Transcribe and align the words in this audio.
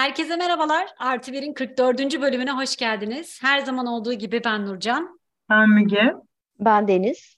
Herkese 0.00 0.36
merhabalar. 0.36 0.88
Artı 0.98 1.32
Bir'in 1.32 1.52
44. 1.54 2.20
bölümüne 2.20 2.50
hoş 2.50 2.76
geldiniz. 2.76 3.42
Her 3.42 3.58
zaman 3.58 3.86
olduğu 3.86 4.12
gibi 4.12 4.44
ben 4.44 4.66
Nurcan. 4.66 5.20
Ben 5.50 5.68
Müge. 5.68 6.12
Ben 6.60 6.88
Deniz. 6.88 7.36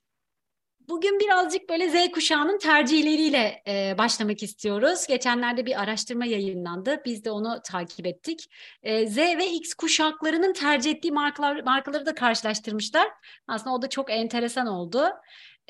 Bugün 0.88 1.20
birazcık 1.20 1.70
böyle 1.70 1.90
Z 1.90 2.12
kuşağının 2.12 2.58
tercihleriyle 2.58 3.62
e, 3.68 3.98
başlamak 3.98 4.42
istiyoruz. 4.42 5.06
Geçenlerde 5.06 5.66
bir 5.66 5.82
araştırma 5.82 6.24
yayınlandı. 6.24 7.02
Biz 7.04 7.24
de 7.24 7.30
onu 7.30 7.60
takip 7.64 8.06
ettik. 8.06 8.50
E, 8.82 9.06
Z 9.06 9.16
ve 9.16 9.46
X 9.46 9.74
kuşaklarının 9.74 10.52
tercih 10.52 10.90
ettiği 10.90 11.12
markalar, 11.12 11.62
markaları 11.62 12.06
da 12.06 12.14
karşılaştırmışlar. 12.14 13.08
Aslında 13.48 13.76
o 13.76 13.82
da 13.82 13.88
çok 13.88 14.10
enteresan 14.10 14.66
oldu. 14.66 15.08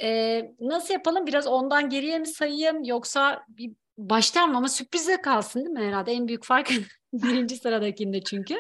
E, 0.03 0.41
nasıl 0.61 0.95
yapalım? 0.95 1.27
Biraz 1.27 1.47
ondan 1.47 1.89
geriye 1.89 2.19
mi 2.19 2.27
sayayım 2.27 2.85
yoksa 2.85 3.45
bir 3.49 3.73
baştan 4.11 4.55
ama 4.55 4.69
sürprize 4.69 5.21
kalsın 5.23 5.61
değil 5.61 5.71
mi 5.71 5.81
herhalde? 5.81 6.13
En 6.13 6.29
büyük 6.29 6.45
fark 6.45 6.73
birinci 7.13 7.57
sıradakinde 7.57 8.23
çünkü. 8.23 8.55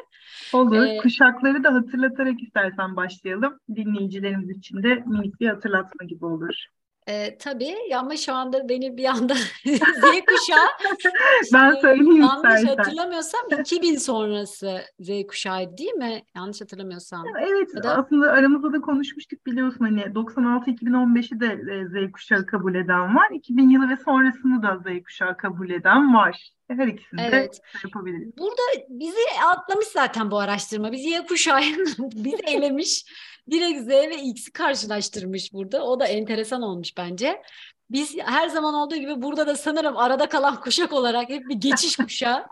Olur. 0.53 0.87
Ee, 0.87 0.97
Kuşakları 0.97 1.65
da 1.65 1.75
hatırlatarak 1.75 2.43
istersen 2.43 2.97
başlayalım. 2.97 3.59
Dinleyicilerimiz 3.75 4.51
için 4.59 4.83
de 4.83 4.95
minik 4.95 5.41
bir 5.41 5.49
hatırlatma 5.49 6.07
gibi 6.07 6.25
olur. 6.27 6.67
E, 7.09 7.39
tabii 7.39 7.75
ama 7.97 8.17
şu 8.17 8.35
anda 8.35 8.69
beni 8.69 8.97
bir 8.97 9.05
anda 9.05 9.35
Z 9.65 10.03
kuşağı 10.27 10.69
ben 11.53 11.75
söyleyeyim 11.75 12.21
yanlış 12.21 12.37
istersen. 12.37 12.77
hatırlamıyorsam 12.77 13.41
2000 13.61 13.97
sonrası 13.97 14.81
Z 15.01 15.11
kuşağı 15.29 15.79
değil 15.79 15.93
mi? 15.93 16.23
Yanlış 16.37 16.61
hatırlamıyorsam. 16.61 17.25
Evet 17.41 17.69
ya 17.77 17.83
da... 17.83 17.97
aslında 17.97 18.31
aramızda 18.31 18.73
da 18.73 18.81
konuşmuştuk 18.81 19.47
biliyorsun 19.47 19.85
hani 19.85 20.01
96-2015'i 20.01 21.41
de 21.41 21.85
Z 21.89 22.13
kuşağı 22.13 22.47
kabul 22.47 22.75
eden 22.75 23.17
var. 23.17 23.31
2000 23.33 23.71
yılı 23.71 23.89
ve 23.89 23.97
sonrasını 23.97 24.63
da 24.63 24.79
Z 24.79 25.03
kuşağı 25.05 25.37
kabul 25.37 25.71
eden 25.71 26.15
var. 26.15 26.53
Her 26.69 26.87
ikisini 26.87 27.21
evet. 27.21 27.55
de 27.55 27.79
yapabiliriz. 27.85 28.39
Burada 28.39 28.87
bizi 28.89 29.21
atlamış 29.47 29.87
zaten 29.87 30.31
bu 30.31 30.39
araştırma. 30.39 30.93
Bizi 30.93 31.09
Y 31.09 31.27
kuşağı 31.27 31.61
bizi 31.99 32.43
elemiş 32.47 33.05
direkt 33.51 33.81
Z 33.81 33.89
ve 33.89 34.23
X'i 34.23 34.53
karşılaştırmış 34.53 35.53
burada. 35.53 35.85
O 35.85 36.01
da 36.01 36.07
enteresan 36.07 36.63
olmuş 36.63 36.97
bence. 36.97 37.43
Biz 37.91 38.17
her 38.19 38.49
zaman 38.49 38.75
olduğu 38.75 38.97
gibi 38.97 39.23
burada 39.23 39.47
da 39.47 39.57
sanırım 39.57 39.97
arada 39.97 40.29
kalan 40.29 40.61
kuşak 40.61 40.93
olarak 40.93 41.29
hep 41.29 41.49
bir 41.49 41.55
geçiş 41.55 41.97
kuşağı. 42.07 42.47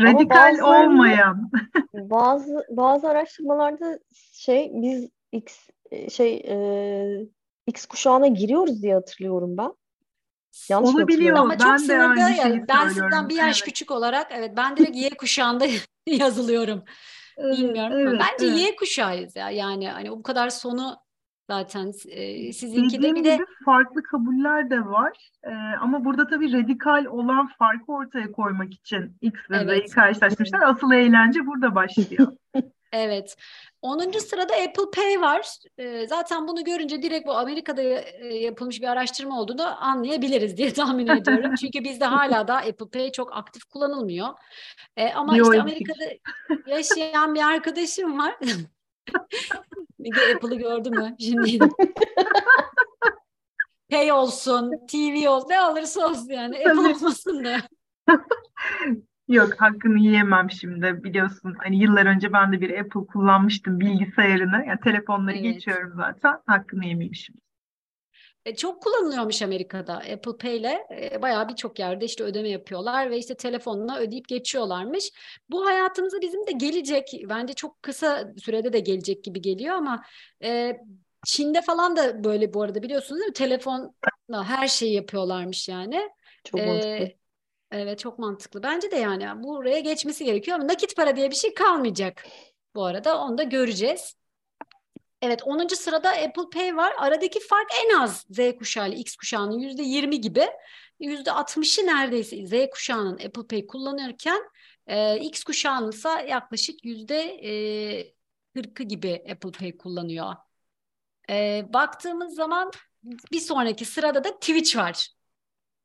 Radikal 0.00 0.58
olmayan. 0.58 1.50
bazı 1.94 2.66
bazı 2.70 3.08
araştırmalarda 3.08 3.98
şey 4.32 4.70
biz 4.74 5.08
X 5.32 5.68
şey 6.08 6.36
e, 6.36 6.56
X 7.66 7.86
kuşağına 7.86 8.26
giriyoruz 8.26 8.82
diye 8.82 8.94
hatırlıyorum 8.94 9.56
ben. 9.56 9.72
Yanlış 10.68 10.94
Olabiliyor. 10.94 11.36
Ama 11.36 11.58
çok 11.58 11.68
ben 11.68 11.76
sınırda 11.76 12.28
yani. 12.28 12.64
Ben 12.68 12.88
sizden 12.88 13.28
bir 13.28 13.34
yaş 13.34 13.56
evet. 13.56 13.64
küçük 13.64 13.90
olarak 13.90 14.26
evet 14.30 14.52
ben 14.56 14.76
direkt 14.76 14.96
Y 14.96 15.10
kuşağında 15.10 15.66
yazılıyorum. 16.06 16.84
Bilmiyorum 17.38 17.98
evet, 17.98 18.20
bence 18.20 18.46
evet. 18.46 18.60
Y 18.60 18.76
kuşağıyız 18.76 19.36
ya. 19.36 19.50
Yani 19.50 19.88
hani 19.88 20.10
bu 20.10 20.22
kadar 20.22 20.50
sonu 20.50 20.96
zaten 21.50 21.92
e, 22.08 22.52
sizinki 22.52 23.02
de 23.02 23.14
bir 23.14 23.24
de 23.24 23.38
farklı 23.64 24.02
kabuller 24.02 24.70
de 24.70 24.86
var. 24.86 25.30
E, 25.44 25.50
ama 25.80 26.04
burada 26.04 26.26
tabii 26.26 26.52
radikal 26.52 27.04
olan 27.04 27.48
farkı 27.58 27.92
ortaya 27.92 28.32
koymak 28.32 28.74
için 28.74 29.16
X 29.20 29.34
ve 29.50 29.56
evet. 29.56 29.68
Z'yi 29.68 29.94
karşılaşmışlar. 29.94 30.60
Asıl 30.62 30.92
eğlence 30.92 31.46
burada 31.46 31.74
başlıyor. 31.74 32.32
evet. 32.92 33.36
10. 33.86 34.18
sırada 34.18 34.54
Apple 34.54 34.90
Pay 34.94 35.20
var. 35.20 35.58
E, 35.78 36.06
zaten 36.06 36.48
bunu 36.48 36.64
görünce 36.64 37.02
direkt 37.02 37.26
bu 37.26 37.32
Amerika'da 37.32 37.82
e, 37.82 38.34
yapılmış 38.34 38.80
bir 38.82 38.86
araştırma 38.86 39.40
olduğunu 39.40 39.84
anlayabiliriz 39.84 40.56
diye 40.56 40.72
tahmin 40.74 41.06
ediyorum. 41.06 41.54
Çünkü 41.60 41.84
bizde 41.84 42.04
hala 42.04 42.48
da 42.48 42.56
Apple 42.56 42.88
Pay 42.92 43.12
çok 43.12 43.36
aktif 43.36 43.64
kullanılmıyor. 43.64 44.28
E, 44.96 45.12
ama 45.12 45.38
işte 45.38 45.60
Amerika'da 45.60 46.04
yaşayan 46.66 47.34
bir 47.34 47.42
arkadaşım 47.42 48.18
var. 48.18 48.36
Apple'ı 50.34 50.54
gördü 50.54 50.90
mü? 50.90 51.16
Şimdi 51.20 51.58
Pay 53.90 54.12
olsun, 54.12 54.72
TV 54.90 55.28
olsun, 55.28 55.48
ne 55.48 55.60
alırsa 55.60 56.06
olsun 56.06 56.28
yani. 56.30 56.56
Apple 56.56 56.80
olmasın 56.80 57.44
da. 57.44 57.56
Yok 59.28 59.60
hakkını 59.60 59.98
yiyemem 59.98 60.50
şimdi 60.50 61.04
biliyorsun 61.04 61.54
hani 61.58 61.82
yıllar 61.82 62.06
önce 62.06 62.32
ben 62.32 62.52
de 62.52 62.60
bir 62.60 62.78
Apple 62.78 63.06
kullanmıştım 63.12 63.80
bilgisayarını 63.80 64.64
yani 64.66 64.80
telefonları 64.84 65.36
evet. 65.36 65.44
geçiyorum 65.44 65.92
zaten 65.96 66.38
hakkını 66.46 66.86
yemeyeyim 66.86 67.14
şimdi. 67.14 67.46
E, 68.44 68.54
çok 68.54 68.82
kullanılıyormuş 68.82 69.42
Amerika'da 69.42 69.94
Apple 69.96 70.36
Pay 70.40 70.56
ile 70.56 70.86
e, 70.90 71.22
bayağı 71.22 71.48
birçok 71.48 71.78
yerde 71.78 72.04
işte 72.04 72.24
ödeme 72.24 72.48
yapıyorlar 72.48 73.10
ve 73.10 73.18
işte 73.18 73.34
telefonla 73.34 73.98
ödeyip 73.98 74.28
geçiyorlarmış. 74.28 75.12
Bu 75.50 75.66
hayatımıza 75.66 76.20
bizim 76.20 76.46
de 76.46 76.52
gelecek 76.52 77.08
bence 77.28 77.52
çok 77.52 77.82
kısa 77.82 78.32
sürede 78.44 78.72
de 78.72 78.80
gelecek 78.80 79.24
gibi 79.24 79.40
geliyor 79.40 79.74
ama 79.74 80.02
e, 80.44 80.76
Çin'de 81.26 81.62
falan 81.62 81.96
da 81.96 82.24
böyle 82.24 82.54
bu 82.54 82.62
arada 82.62 82.82
biliyorsunuz 82.82 83.20
değil 83.20 83.28
mi? 83.28 83.34
Telefonla 83.34 84.44
her 84.44 84.68
şeyi 84.68 84.94
yapıyorlarmış 84.94 85.68
yani. 85.68 86.10
Çok 86.44 86.60
e, 86.60 86.66
mantıklı. 86.66 87.25
Evet 87.78 87.98
çok 87.98 88.18
mantıklı. 88.18 88.62
Bence 88.62 88.90
de 88.90 88.96
yani 88.96 89.42
buraya 89.42 89.80
geçmesi 89.80 90.24
gerekiyor 90.24 90.58
ama 90.58 90.68
nakit 90.68 90.96
para 90.96 91.16
diye 91.16 91.30
bir 91.30 91.36
şey 91.36 91.54
kalmayacak 91.54 92.26
bu 92.74 92.84
arada. 92.84 93.20
Onu 93.20 93.38
da 93.38 93.42
göreceğiz. 93.42 94.16
Evet 95.22 95.42
10. 95.44 95.74
sırada 95.74 96.10
Apple 96.10 96.50
Pay 96.54 96.76
var. 96.76 96.92
Aradaki 96.98 97.40
fark 97.40 97.70
en 97.84 97.98
az 97.98 98.26
Z 98.30 98.38
kuşağı 98.58 98.88
ile 98.88 98.96
X 98.96 99.16
kuşağının 99.16 99.58
%20 99.58 100.14
gibi. 100.16 100.46
%60'ı 101.00 101.86
neredeyse 101.86 102.46
Z 102.46 102.70
kuşağının 102.70 103.14
Apple 103.14 103.46
Pay 103.46 103.66
kullanırken 103.66 104.42
e, 104.86 105.18
X 105.18 105.44
kuşağının 105.44 105.92
ise 105.92 106.08
yaklaşık 106.08 106.84
%40'ı 106.84 108.82
gibi 108.82 109.24
Apple 109.32 109.50
Pay 109.50 109.76
kullanıyor. 109.76 110.34
E, 111.30 111.66
baktığımız 111.72 112.34
zaman 112.34 112.70
bir 113.32 113.40
sonraki 113.40 113.84
sırada 113.84 114.24
da 114.24 114.34
Twitch 114.40 114.76
var. 114.76 115.15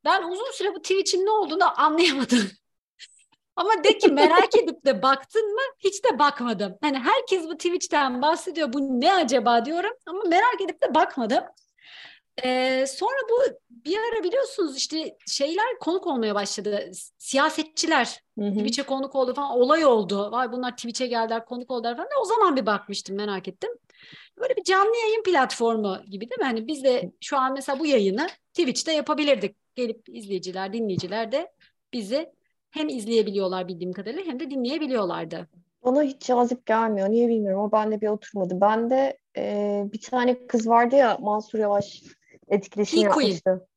Ben 0.05 0.23
uzun 0.23 0.51
süre 0.51 0.75
bu 0.75 0.81
Twitch'in 0.81 1.25
ne 1.25 1.29
olduğunu 1.31 1.79
anlayamadım. 1.81 2.51
Ama 3.55 3.83
de 3.83 3.97
ki 3.97 4.07
merak 4.07 4.55
edip 4.55 4.85
de 4.85 5.01
baktın 5.01 5.53
mı? 5.53 5.61
Hiç 5.79 6.03
de 6.03 6.19
bakmadım. 6.19 6.77
Hani 6.81 6.99
herkes 6.99 7.43
bu 7.43 7.57
Twitch'ten 7.57 8.21
bahsediyor. 8.21 8.73
Bu 8.73 9.01
ne 9.01 9.13
acaba 9.13 9.65
diyorum 9.65 9.91
ama 10.05 10.23
merak 10.23 10.61
edip 10.61 10.81
de 10.81 10.95
bakmadım. 10.95 11.43
Ee, 12.43 12.85
sonra 12.87 13.17
bu 13.29 13.57
bir 13.69 13.97
ara 13.97 14.23
biliyorsunuz 14.23 14.77
işte 14.77 15.17
şeyler 15.27 15.79
konuk 15.79 16.07
olmaya 16.07 16.35
başladı. 16.35 16.91
Siyasetçiler 17.17 18.19
Twitch'e 18.39 18.83
konuk 18.83 19.15
oldu 19.15 19.33
falan 19.33 19.51
olay 19.57 19.85
oldu. 19.85 20.31
Vay 20.31 20.51
bunlar 20.51 20.71
Twitch'e 20.71 21.07
geldiler 21.07 21.45
konuk 21.45 21.71
oldular 21.71 21.97
falan. 21.97 22.09
O 22.21 22.25
zaman 22.25 22.55
bir 22.55 22.65
bakmıştım 22.65 23.15
merak 23.15 23.47
ettim. 23.47 23.71
Böyle 24.39 24.55
bir 24.57 24.63
canlı 24.63 24.97
yayın 24.97 25.23
platformu 25.23 25.97
gibi 26.09 26.29
değil 26.29 26.39
mi? 26.39 26.45
Hani 26.45 26.67
biz 26.67 26.83
de 26.83 27.11
şu 27.21 27.37
an 27.37 27.53
mesela 27.53 27.79
bu 27.79 27.85
yayını 27.85 28.27
Twitch'te 28.53 28.91
yapabilirdik. 28.91 29.60
Gelip 29.75 30.09
izleyiciler, 30.09 30.73
dinleyiciler 30.73 31.31
de 31.31 31.51
bizi 31.93 32.33
hem 32.71 32.89
izleyebiliyorlar 32.89 33.67
bildiğim 33.67 33.93
kadarıyla 33.93 34.25
hem 34.25 34.39
de 34.39 34.49
dinleyebiliyorlardı. 34.49 35.47
Bana 35.83 36.03
hiç 36.03 36.21
cazip 36.21 36.65
gelmiyor. 36.65 37.09
Niye 37.09 37.27
bilmiyorum. 37.27 37.61
O 37.61 37.71
bende 37.71 38.01
bir 38.01 38.07
oturmadı. 38.07 38.61
Bende 38.61 39.17
e, 39.37 39.83
bir 39.93 40.01
tane 40.01 40.47
kız 40.47 40.67
vardı 40.67 40.95
ya 40.95 41.17
Mansur 41.21 41.59
Yavaş 41.59 42.03
etkileşim 42.47 42.99
İyi 42.99 43.03
yapmıştı. 43.03 43.67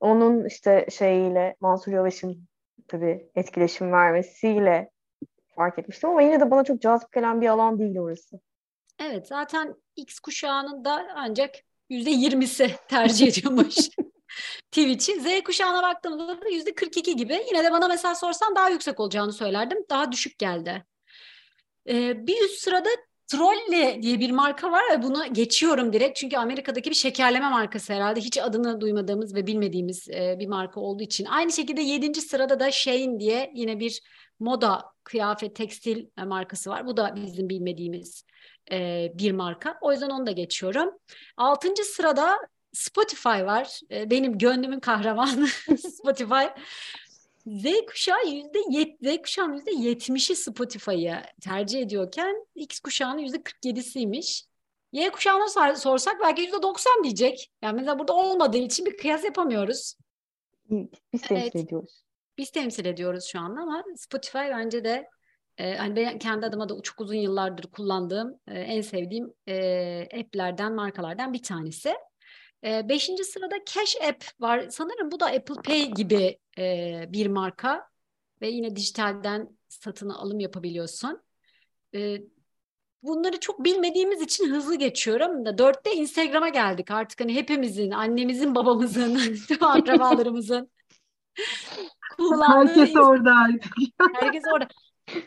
Onun 0.00 0.44
işte 0.44 0.86
şeyiyle 0.90 1.56
Mansur 1.60 1.92
Yavaş'ın 1.92 2.48
tabii 2.88 3.30
etkileşim 3.34 3.92
vermesiyle 3.92 4.90
fark 5.56 5.78
etmiştim 5.78 6.10
ama 6.10 6.22
yine 6.22 6.40
de 6.40 6.50
bana 6.50 6.64
çok 6.64 6.82
cazip 6.82 7.12
gelen 7.12 7.40
bir 7.40 7.46
alan 7.46 7.78
değil 7.78 7.98
orası. 7.98 8.40
Evet 8.98 9.26
zaten 9.26 9.74
X 9.96 10.18
kuşağının 10.18 10.84
da 10.84 11.06
ancak 11.14 11.54
yüzde 11.90 12.10
yirmisi 12.10 12.70
tercih 12.88 13.26
ediyormuş. 13.38 13.76
Twitch'i. 14.70 15.20
Z 15.20 15.44
kuşağına 15.44 15.82
baktığımda 15.82 16.40
da 16.42 16.48
yüzde 16.48 16.74
42 16.74 17.16
gibi. 17.16 17.44
Yine 17.48 17.64
de 17.64 17.72
bana 17.72 17.88
mesela 17.88 18.14
sorsan 18.14 18.56
daha 18.56 18.70
yüksek 18.70 19.00
olacağını 19.00 19.32
söylerdim. 19.32 19.78
Daha 19.90 20.12
düşük 20.12 20.38
geldi. 20.38 20.84
Ee, 21.88 22.26
bir 22.26 22.44
üst 22.44 22.58
sırada 22.58 22.88
Trolle 23.26 24.02
diye 24.02 24.20
bir 24.20 24.30
marka 24.30 24.72
var 24.72 24.82
ve 24.92 25.02
bunu 25.02 25.32
geçiyorum 25.32 25.92
direkt. 25.92 26.18
Çünkü 26.18 26.36
Amerika'daki 26.36 26.90
bir 26.90 26.94
şekerleme 26.94 27.48
markası 27.48 27.92
herhalde. 27.92 28.20
Hiç 28.20 28.38
adını 28.38 28.80
duymadığımız 28.80 29.34
ve 29.34 29.46
bilmediğimiz 29.46 30.08
e, 30.08 30.36
bir 30.38 30.46
marka 30.46 30.80
olduğu 30.80 31.02
için. 31.02 31.24
Aynı 31.24 31.52
şekilde 31.52 31.80
yedinci 31.80 32.20
sırada 32.20 32.60
da 32.60 32.70
Shein 32.70 33.20
diye 33.20 33.52
yine 33.54 33.80
bir 33.80 34.02
moda, 34.40 34.84
kıyafet, 35.04 35.56
tekstil 35.56 36.06
markası 36.26 36.70
var. 36.70 36.86
Bu 36.86 36.96
da 36.96 37.14
bizim 37.16 37.48
bilmediğimiz 37.48 38.24
e, 38.72 39.08
bir 39.14 39.32
marka. 39.32 39.78
O 39.80 39.92
yüzden 39.92 40.10
onu 40.10 40.26
da 40.26 40.32
geçiyorum. 40.32 40.90
Altıncı 41.36 41.84
sırada 41.84 42.38
Spotify 42.76 43.28
var. 43.28 43.80
E, 43.90 44.10
benim 44.10 44.38
gönlümün 44.38 44.80
kahramanı 44.80 45.46
Spotify. 45.78 46.46
Z 47.46 47.64
kuşağı 47.88 48.26
yüzde 48.26 48.58
yet, 48.70 48.98
Z 49.02 49.22
kuşağının 49.22 49.54
yüzde 49.54 49.70
yetmişi 49.70 50.36
Spotify'ı 50.36 51.22
tercih 51.40 51.80
ediyorken 51.80 52.46
X 52.54 52.80
kuşağının 52.80 53.18
yüzde 53.18 53.36
47'siymiş. 53.36 54.44
Y 54.92 55.10
kuşağına 55.10 55.76
sorsak 55.76 56.20
belki 56.20 56.42
yüzde 56.42 56.62
90 56.62 57.04
diyecek. 57.04 57.52
Yani 57.62 57.76
mesela 57.76 57.98
burada 57.98 58.12
olmadığı 58.12 58.58
için 58.58 58.86
bir 58.86 58.96
kıyas 58.96 59.24
yapamıyoruz. 59.24 59.96
Biz 60.70 61.22
temsil 61.22 61.36
evet. 61.36 61.56
ediyoruz. 61.56 62.02
biz 62.38 62.50
temsil 62.50 62.84
ediyoruz 62.84 63.24
şu 63.24 63.40
anda 63.40 63.60
ama 63.60 63.84
Spotify 63.96 64.38
bence 64.38 64.84
de 64.84 65.08
e, 65.58 65.76
hani 65.76 65.96
ben 65.96 66.18
kendi 66.18 66.46
adıma 66.46 66.68
da 66.68 66.74
çok 66.82 67.00
uzun 67.00 67.14
yıllardır 67.14 67.66
kullandığım 67.66 68.40
e, 68.48 68.60
en 68.60 68.80
sevdiğim 68.80 69.32
e, 69.48 69.56
app'lerden 70.02 70.74
markalardan 70.74 71.32
bir 71.32 71.42
tanesi. 71.42 71.94
E, 72.64 72.88
beşinci 72.88 73.24
sırada 73.24 73.54
Cash 73.74 73.96
App 74.08 74.24
var. 74.40 74.66
Sanırım 74.70 75.10
bu 75.10 75.20
da 75.20 75.26
Apple 75.26 75.62
Pay 75.64 75.90
gibi 75.90 76.38
e, 76.58 77.04
bir 77.08 77.26
marka 77.26 77.88
ve 78.40 78.48
yine 78.48 78.76
dijitalden 78.76 79.48
satın 79.68 80.08
alım 80.08 80.40
yapabiliyorsun. 80.40 81.22
E, 81.94 82.18
bunları 83.02 83.40
çok 83.40 83.64
bilmediğimiz 83.64 84.22
için 84.22 84.50
hızlı 84.50 84.74
geçiyorum 84.74 85.46
da 85.46 85.58
dörtte 85.58 85.94
Instagram'a 85.94 86.48
geldik 86.48 86.90
artık 86.90 87.20
hani 87.20 87.34
hepimizin, 87.34 87.90
annemizin, 87.90 88.54
babamızın, 88.54 89.38
akrabalarımızın 89.60 90.70
kullandığı. 92.16 92.80
Herkes 92.80 92.96
orada 92.96 93.34
artık. 93.34 93.72
Herkes 94.14 94.42
orada. 94.54 94.68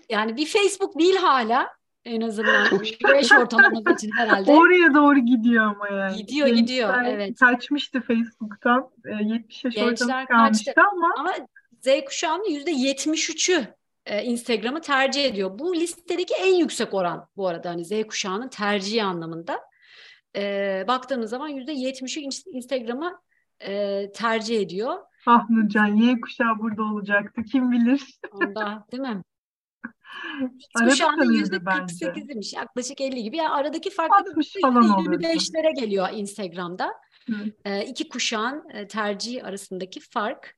Yani 0.10 0.38
bir 0.38 0.46
Facebook 0.46 1.00
değil 1.00 1.16
hala 1.16 1.79
en 2.06 2.22
azından 2.22 2.68
güneş 3.00 3.32
ortamımız 3.32 3.84
için 3.96 4.12
herhalde. 4.12 4.52
Oraya 4.52 4.94
doğru 4.94 5.20
gidiyor 5.20 5.66
ama 5.66 5.90
yani. 5.90 6.18
Gidiyor 6.18 6.48
Gençler 6.48 6.62
gidiyor 6.62 7.04
evet. 7.06 7.40
Kaçmıştı 7.40 8.02
Facebook'tan. 8.02 8.90
70 9.22 9.66
yaş 9.66 9.76
Gençler 9.76 10.28
kalmıştı 10.28 10.74
ama. 10.92 11.14
Ama 11.18 11.34
Z 11.82 11.88
kuşağının 12.06 12.46
%73'ü 12.46 13.66
e, 14.06 14.24
Instagram'ı 14.24 14.82
tercih 14.82 15.26
ediyor. 15.26 15.60
Bu 15.60 15.76
listedeki 15.76 16.34
en 16.34 16.54
yüksek 16.54 16.94
oran 16.94 17.28
bu 17.38 17.48
arada 17.48 17.70
hani 17.70 17.86
Z 17.86 17.92
kuşağının 18.08 18.48
tercihi 18.48 19.04
anlamında. 19.04 19.60
E, 20.36 20.86
baktığımız 20.88 21.30
zaman 21.30 21.52
%70'ü 21.52 22.50
Instagram'ı 22.52 23.20
e, 23.60 24.06
tercih 24.12 24.62
ediyor. 24.62 24.96
Ah 25.26 25.50
Nurcan 25.50 25.96
Y 25.96 26.22
kuşağı 26.22 26.60
burada 26.60 26.84
olacaktı 26.84 27.44
kim 27.44 27.72
bilir. 27.72 28.20
Onda 28.32 28.86
değil 28.92 29.04
mi? 29.04 29.22
Kuşağının 30.76 31.32
yüzde 31.32 31.56
48'iymiş 31.56 32.56
yaklaşık 32.56 33.02
50 33.02 33.24
gibi. 33.24 33.38
Yani 33.38 33.50
aradaki 33.50 33.90
fark 33.90 34.12
25'lere 34.12 35.80
geliyor 35.80 36.10
Instagram'da. 36.14 36.94
E, 37.66 37.86
iki 37.86 38.10
kuşağın 38.10 38.70
e, 38.70 38.88
tercihi 38.88 39.44
arasındaki 39.44 40.00
fark. 40.00 40.56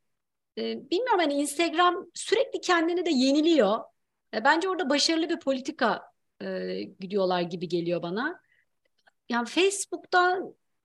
E, 0.57 0.61
bilmiyorum 0.91 1.19
hani 1.19 1.33
Instagram 1.33 2.05
sürekli 2.13 2.61
kendini 2.61 3.05
de 3.05 3.09
yeniliyor. 3.09 3.79
E, 4.33 4.43
bence 4.43 4.69
orada 4.69 4.89
başarılı 4.89 5.29
bir 5.29 5.39
politika 5.39 6.11
e, 6.41 6.81
gidiyorlar 6.99 7.41
gibi 7.41 7.67
geliyor 7.67 8.01
bana. 8.01 8.41
Yani 9.29 9.47
Facebook'ta 9.47 10.39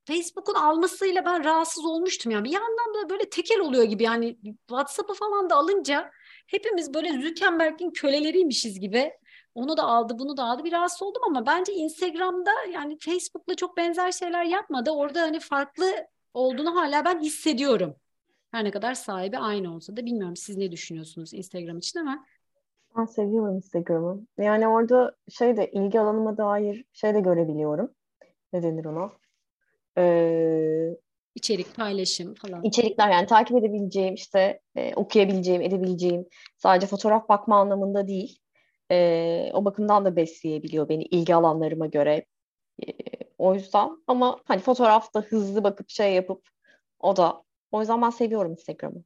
Facebook'un 0.04 0.54
almasıyla 0.54 1.24
ben 1.24 1.44
rahatsız 1.44 1.84
olmuştum 1.84 2.32
yani. 2.32 2.44
Bir 2.44 2.52
yandan 2.52 2.94
da 2.94 3.10
böyle 3.10 3.30
tekel 3.30 3.60
oluyor 3.60 3.84
gibi 3.84 4.02
yani 4.02 4.38
WhatsApp'ı 4.68 5.14
falan 5.14 5.50
da 5.50 5.54
alınca 5.56 6.10
hepimiz 6.46 6.94
böyle 6.94 7.12
Zuckerberg'in 7.12 7.90
köleleriymişiz 7.90 8.80
gibi. 8.80 9.12
Onu 9.54 9.76
da 9.76 9.82
aldı, 9.82 10.18
bunu 10.18 10.36
da 10.36 10.44
aldı. 10.44 10.64
Bir 10.64 10.72
rahatsız 10.72 11.02
oldum 11.02 11.22
ama 11.26 11.46
bence 11.46 11.72
Instagram'da 11.72 12.50
yani 12.72 12.98
Facebook'la 13.00 13.54
çok 13.54 13.76
benzer 13.76 14.12
şeyler 14.12 14.44
yapmadı. 14.44 14.90
Orada 14.90 15.20
hani 15.22 15.40
farklı 15.40 15.86
olduğunu 16.34 16.76
hala 16.76 17.04
ben 17.04 17.20
hissediyorum. 17.20 17.96
Her 18.50 18.64
ne 18.64 18.70
kadar 18.70 18.94
sahibi 18.94 19.38
aynı 19.38 19.74
olsa 19.74 19.96
da 19.96 20.06
bilmiyorum 20.06 20.36
siz 20.36 20.56
ne 20.56 20.72
düşünüyorsunuz 20.72 21.34
Instagram 21.34 21.78
için 21.78 22.00
ama. 22.00 22.26
Ben 22.96 23.04
seviyorum 23.04 23.56
Instagram'ı. 23.56 24.20
Yani 24.38 24.68
orada 24.68 25.16
şey 25.28 25.56
de 25.56 25.70
ilgi 25.70 26.00
alanıma 26.00 26.36
dair 26.36 26.84
şey 26.92 27.14
de 27.14 27.20
görebiliyorum. 27.20 27.90
Ne 28.52 28.62
denir 28.62 28.84
ona? 28.84 29.12
Ee, 29.98 30.96
İçerik 31.36 31.76
paylaşım 31.76 32.34
falan. 32.34 32.64
İçerikler 32.64 33.10
yani 33.10 33.26
takip 33.26 33.56
edebileceğim 33.56 34.14
işte 34.14 34.60
e, 34.76 34.94
okuyabileceğim, 34.94 35.62
edebileceğim 35.62 36.26
sadece 36.56 36.86
fotoğraf 36.86 37.28
bakma 37.28 37.60
anlamında 37.60 38.08
değil. 38.08 38.38
E, 38.90 39.50
o 39.52 39.64
bakımdan 39.64 40.04
da 40.04 40.16
besleyebiliyor 40.16 40.88
beni 40.88 41.02
ilgi 41.02 41.34
alanlarıma 41.34 41.86
göre. 41.86 42.24
E, 42.86 42.92
o 43.38 43.54
yüzden 43.54 43.90
ama 44.06 44.38
hani 44.44 44.60
fotoğrafta 44.60 45.20
hızlı 45.20 45.64
bakıp 45.64 45.90
şey 45.90 46.14
yapıp 46.14 46.48
o 47.00 47.16
da 47.16 47.42
o 47.72 47.80
yüzden 47.80 48.02
ben 48.02 48.10
seviyorum 48.10 48.52
Instagram'ı. 48.52 49.04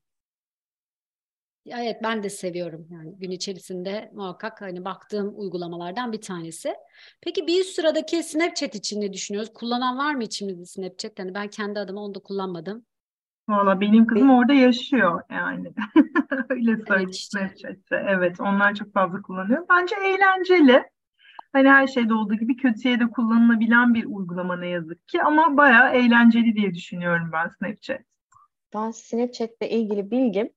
Evet 1.67 1.97
ben 2.03 2.23
de 2.23 2.31
seviyorum 2.31 2.87
yani 2.91 3.19
gün 3.19 3.31
içerisinde 3.31 4.11
muhakkak 4.15 4.61
hani 4.61 4.85
baktığım 4.85 5.33
uygulamalardan 5.37 6.13
bir 6.13 6.21
tanesi. 6.21 6.75
Peki 7.23 7.47
bir 7.47 7.61
üst 7.61 7.75
sıradaki 7.75 8.23
Snapchat 8.23 8.75
için 8.75 9.01
ne 9.01 9.13
düşünüyoruz? 9.13 9.53
Kullanan 9.53 9.99
var 9.99 10.15
mı 10.15 10.23
içimizde 10.25 10.65
Snapchat? 10.65 11.19
Yani 11.19 11.35
ben 11.35 11.49
kendi 11.49 11.81
adıma 11.81 12.01
onu 12.01 12.15
da 12.15 12.19
kullanmadım. 12.19 12.85
Valla 13.49 13.81
benim 13.81 14.07
kızım 14.07 14.31
orada 14.31 14.53
yaşıyor 14.53 15.23
yani. 15.31 15.73
Öyle 16.49 16.77
söyleyeyim 16.77 16.87
evet 16.91 17.15
işte. 17.15 17.39
Snapchat'te. 17.39 18.05
Evet 18.09 18.41
onlar 18.41 18.75
çok 18.75 18.93
fazla 18.93 19.23
kullanıyor. 19.23 19.67
Bence 19.71 19.95
eğlenceli. 20.05 20.85
Hani 21.53 21.69
her 21.69 21.87
şeyde 21.87 22.15
olduğu 22.15 22.35
gibi 22.35 22.57
kötüye 22.57 23.01
de 23.01 23.11
kullanılabilen 23.11 23.95
bir 23.95 24.05
uygulama 24.05 24.57
ne 24.57 24.69
yazık 24.69 25.09
ki 25.09 25.23
ama 25.23 25.57
bayağı 25.57 25.93
eğlenceli 25.93 26.55
diye 26.55 26.75
düşünüyorum 26.75 27.31
ben 27.33 27.49
Snapchat. 27.49 28.01
Ben 28.75 28.91
Snapchat'le 28.91 29.63
ilgili 29.71 30.11
bilgim 30.11 30.51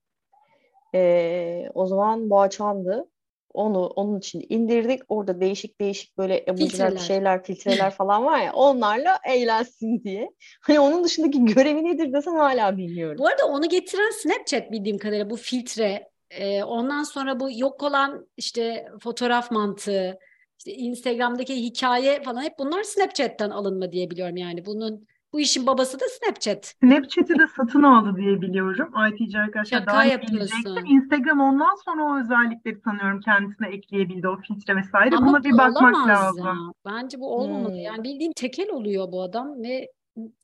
e, 0.95 1.69
o 1.73 1.85
zaman 1.85 2.29
Boğaçan'dı. 2.29 3.05
Onu 3.53 3.85
onun 3.85 4.19
için 4.19 4.45
indirdik. 4.49 5.01
Orada 5.07 5.41
değişik 5.41 5.81
değişik 5.81 6.17
böyle 6.17 6.35
emojiler, 6.35 6.97
şeyler, 6.97 7.43
filtreler 7.43 7.91
falan 7.97 8.25
var 8.25 8.41
ya 8.41 8.53
onlarla 8.53 9.19
eğlensin 9.27 10.03
diye. 10.03 10.29
Hani 10.61 10.79
onun 10.79 11.03
dışındaki 11.03 11.45
görevi 11.45 11.83
nedir 11.83 12.13
desen 12.13 12.35
hala 12.35 12.77
bilmiyorum. 12.77 13.17
Bu 13.19 13.27
arada 13.27 13.45
onu 13.45 13.69
getiren 13.69 14.11
Snapchat 14.11 14.71
bildiğim 14.71 14.97
kadarıyla 14.97 15.29
bu 15.29 15.35
filtre. 15.37 16.09
E, 16.29 16.63
ondan 16.63 17.03
sonra 17.03 17.39
bu 17.39 17.49
yok 17.51 17.83
olan 17.83 18.27
işte 18.37 18.87
fotoğraf 19.03 19.51
mantığı, 19.51 20.19
işte 20.59 20.73
Instagram'daki 20.73 21.55
hikaye 21.55 22.21
falan 22.23 22.41
hep 22.41 22.59
bunlar 22.59 22.83
Snapchat'ten 22.83 23.49
alınma 23.49 23.91
diye 23.91 24.11
biliyorum 24.11 24.37
yani. 24.37 24.65
Bunun 24.65 25.07
bu 25.33 25.39
işin 25.39 25.68
babası 25.68 26.00
da 26.00 26.06
Snapchat. 26.09 26.65
Snapchat'i 26.65 27.39
de 27.39 27.47
satın 27.56 27.83
aldı 27.83 28.18
diye 28.18 28.41
biliyorum. 28.41 28.94
ITC 29.09 29.39
arkadaşlar 29.39 29.80
Şaka 29.80 29.91
daha 29.91 30.06
yapıyorsun. 30.06 30.85
Instagram 30.85 31.39
ondan 31.39 31.75
sonra 31.85 32.03
o 32.03 32.19
özellikleri 32.19 32.81
sanıyorum 32.85 33.21
kendisine 33.21 33.68
ekleyebildi 33.68 34.27
o 34.27 34.38
filtre 34.41 34.75
vesaire. 34.75 35.15
Ama 35.15 35.27
Buna 35.27 35.44
bir 35.44 35.57
bakmak 35.57 36.07
lazım. 36.07 36.45
Ya. 36.45 36.56
Bence 36.85 37.19
bu 37.19 37.35
olmamalı. 37.35 37.74
Hmm. 37.74 37.80
Yani 37.80 38.03
bildiğin 38.03 38.31
tekel 38.31 38.69
oluyor 38.69 39.12
bu 39.12 39.22
adam 39.22 39.63
ve 39.63 39.91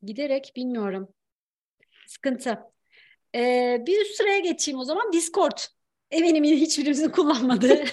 giderek 0.02 0.52
bilmiyorum. 0.56 1.08
Sıkıntı. 2.06 2.58
Ee, 3.34 3.84
bir 3.86 4.00
üst 4.02 4.14
sıraya 4.14 4.38
geçeyim 4.38 4.80
o 4.80 4.84
zaman. 4.84 5.12
Discord. 5.12 5.58
Eminim 6.10 6.44
hiçbirimizin 6.44 7.10
kullanmadığı. 7.10 7.84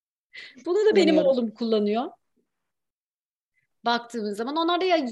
Bunu 0.66 0.90
da 0.90 0.96
benim 0.96 1.18
oğlum 1.18 1.50
kullanıyor. 1.50 2.10
Baktığımız 3.84 4.36
zaman 4.36 4.56
onlar 4.56 4.80
da 4.80 4.84
ya 4.84 5.06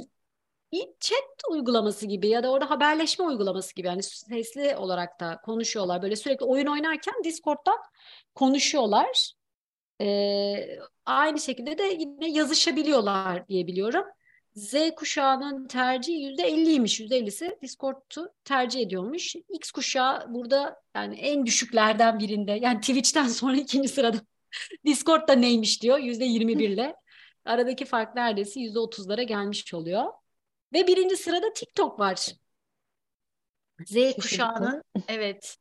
bir 0.75 0.87
chat 1.01 1.43
uygulaması 1.51 2.07
gibi 2.07 2.29
ya 2.29 2.43
da 2.43 2.51
orada 2.51 2.71
haberleşme 2.71 3.25
uygulaması 3.25 3.75
gibi 3.75 3.87
yani 3.87 4.03
sesli 4.03 4.77
olarak 4.77 5.21
da 5.21 5.41
konuşuyorlar. 5.45 6.03
Böyle 6.03 6.17
sürekli 6.17 6.45
oyun 6.45 6.67
oynarken 6.67 7.15
Discord'dan 7.25 7.79
konuşuyorlar. 8.35 9.33
Ee, 10.01 10.79
aynı 11.07 11.41
şekilde 11.41 11.79
de 11.79 11.83
yine 11.83 12.31
yazışabiliyorlar 12.31 13.49
diye 13.49 13.67
biliyorum. 13.67 14.05
Z 14.55 14.75
kuşağının 14.97 15.69
tercihi 15.69 16.23
yüzde 16.23 16.43
50'ymiş. 16.43 17.01
%50'si 17.01 17.61
Discord'u 17.63 18.33
tercih 18.45 18.81
ediyormuş. 18.81 19.37
X 19.49 19.71
kuşağı 19.71 20.35
burada 20.35 20.83
yani 20.95 21.17
en 21.17 21.47
düşüklerden 21.47 22.19
birinde. 22.19 22.53
Yani 22.53 22.81
Twitch'ten 22.81 23.27
sonra 23.27 23.57
ikinci 23.57 23.89
sırada. 23.89 24.17
Discord 24.87 25.29
da 25.29 25.33
neymiş 25.33 25.83
diyor 25.83 25.99
yüzde 25.99 26.25
21 26.25 26.69
ile. 26.69 26.97
Aradaki 27.45 27.85
fark 27.85 28.15
neredeyse 28.15 28.61
yüzde 28.61 28.79
30'lara 28.79 29.23
gelmiş 29.23 29.75
oluyor. 29.75 30.05
Ve 30.75 30.87
birinci 30.87 31.17
sırada 31.17 31.53
TikTok 31.53 31.99
var. 32.01 32.27
Z 33.87 33.97
kuşağının 34.21 34.83
evet 35.09 35.57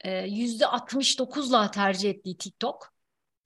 e, 0.00 0.18
yüzde 0.18 0.64
69'la 0.64 1.70
tercih 1.70 2.10
ettiği 2.10 2.36
TikTok. 2.36 2.92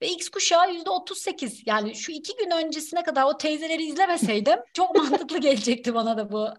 Ve 0.01 0.07
X 0.07 0.29
kuşağı 0.29 0.73
yüzde 0.73 0.89
38. 0.89 1.63
Yani 1.65 1.95
şu 1.95 2.11
iki 2.11 2.35
gün 2.35 2.51
öncesine 2.51 3.03
kadar 3.03 3.23
o 3.23 3.37
teyzeleri 3.37 3.83
izlemeseydim 3.83 4.59
çok 4.73 4.95
mantıklı 4.95 5.37
gelecekti 5.37 5.93
bana 5.93 6.17
da 6.17 6.31
bu 6.31 6.49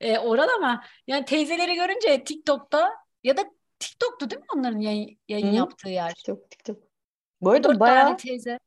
e, 0.00 0.18
oran 0.18 0.48
ama 0.56 0.84
yani 1.06 1.24
teyzeleri 1.24 1.74
görünce 1.74 2.24
TikTok'ta 2.24 2.90
ya 3.24 3.36
da 3.36 3.42
TikTok'tu 3.78 4.30
değil 4.30 4.40
mi 4.40 4.46
onların 4.56 4.78
yayın, 4.78 5.18
yayın 5.28 5.52
Hı, 5.52 5.56
yaptığı 5.56 5.88
yer? 5.88 6.14
TikTok, 6.14 6.50
TikTok. 6.50 6.82
Bu 7.40 7.50
arada 7.50 7.80
bayağı 7.80 8.16
teyze. 8.16 8.58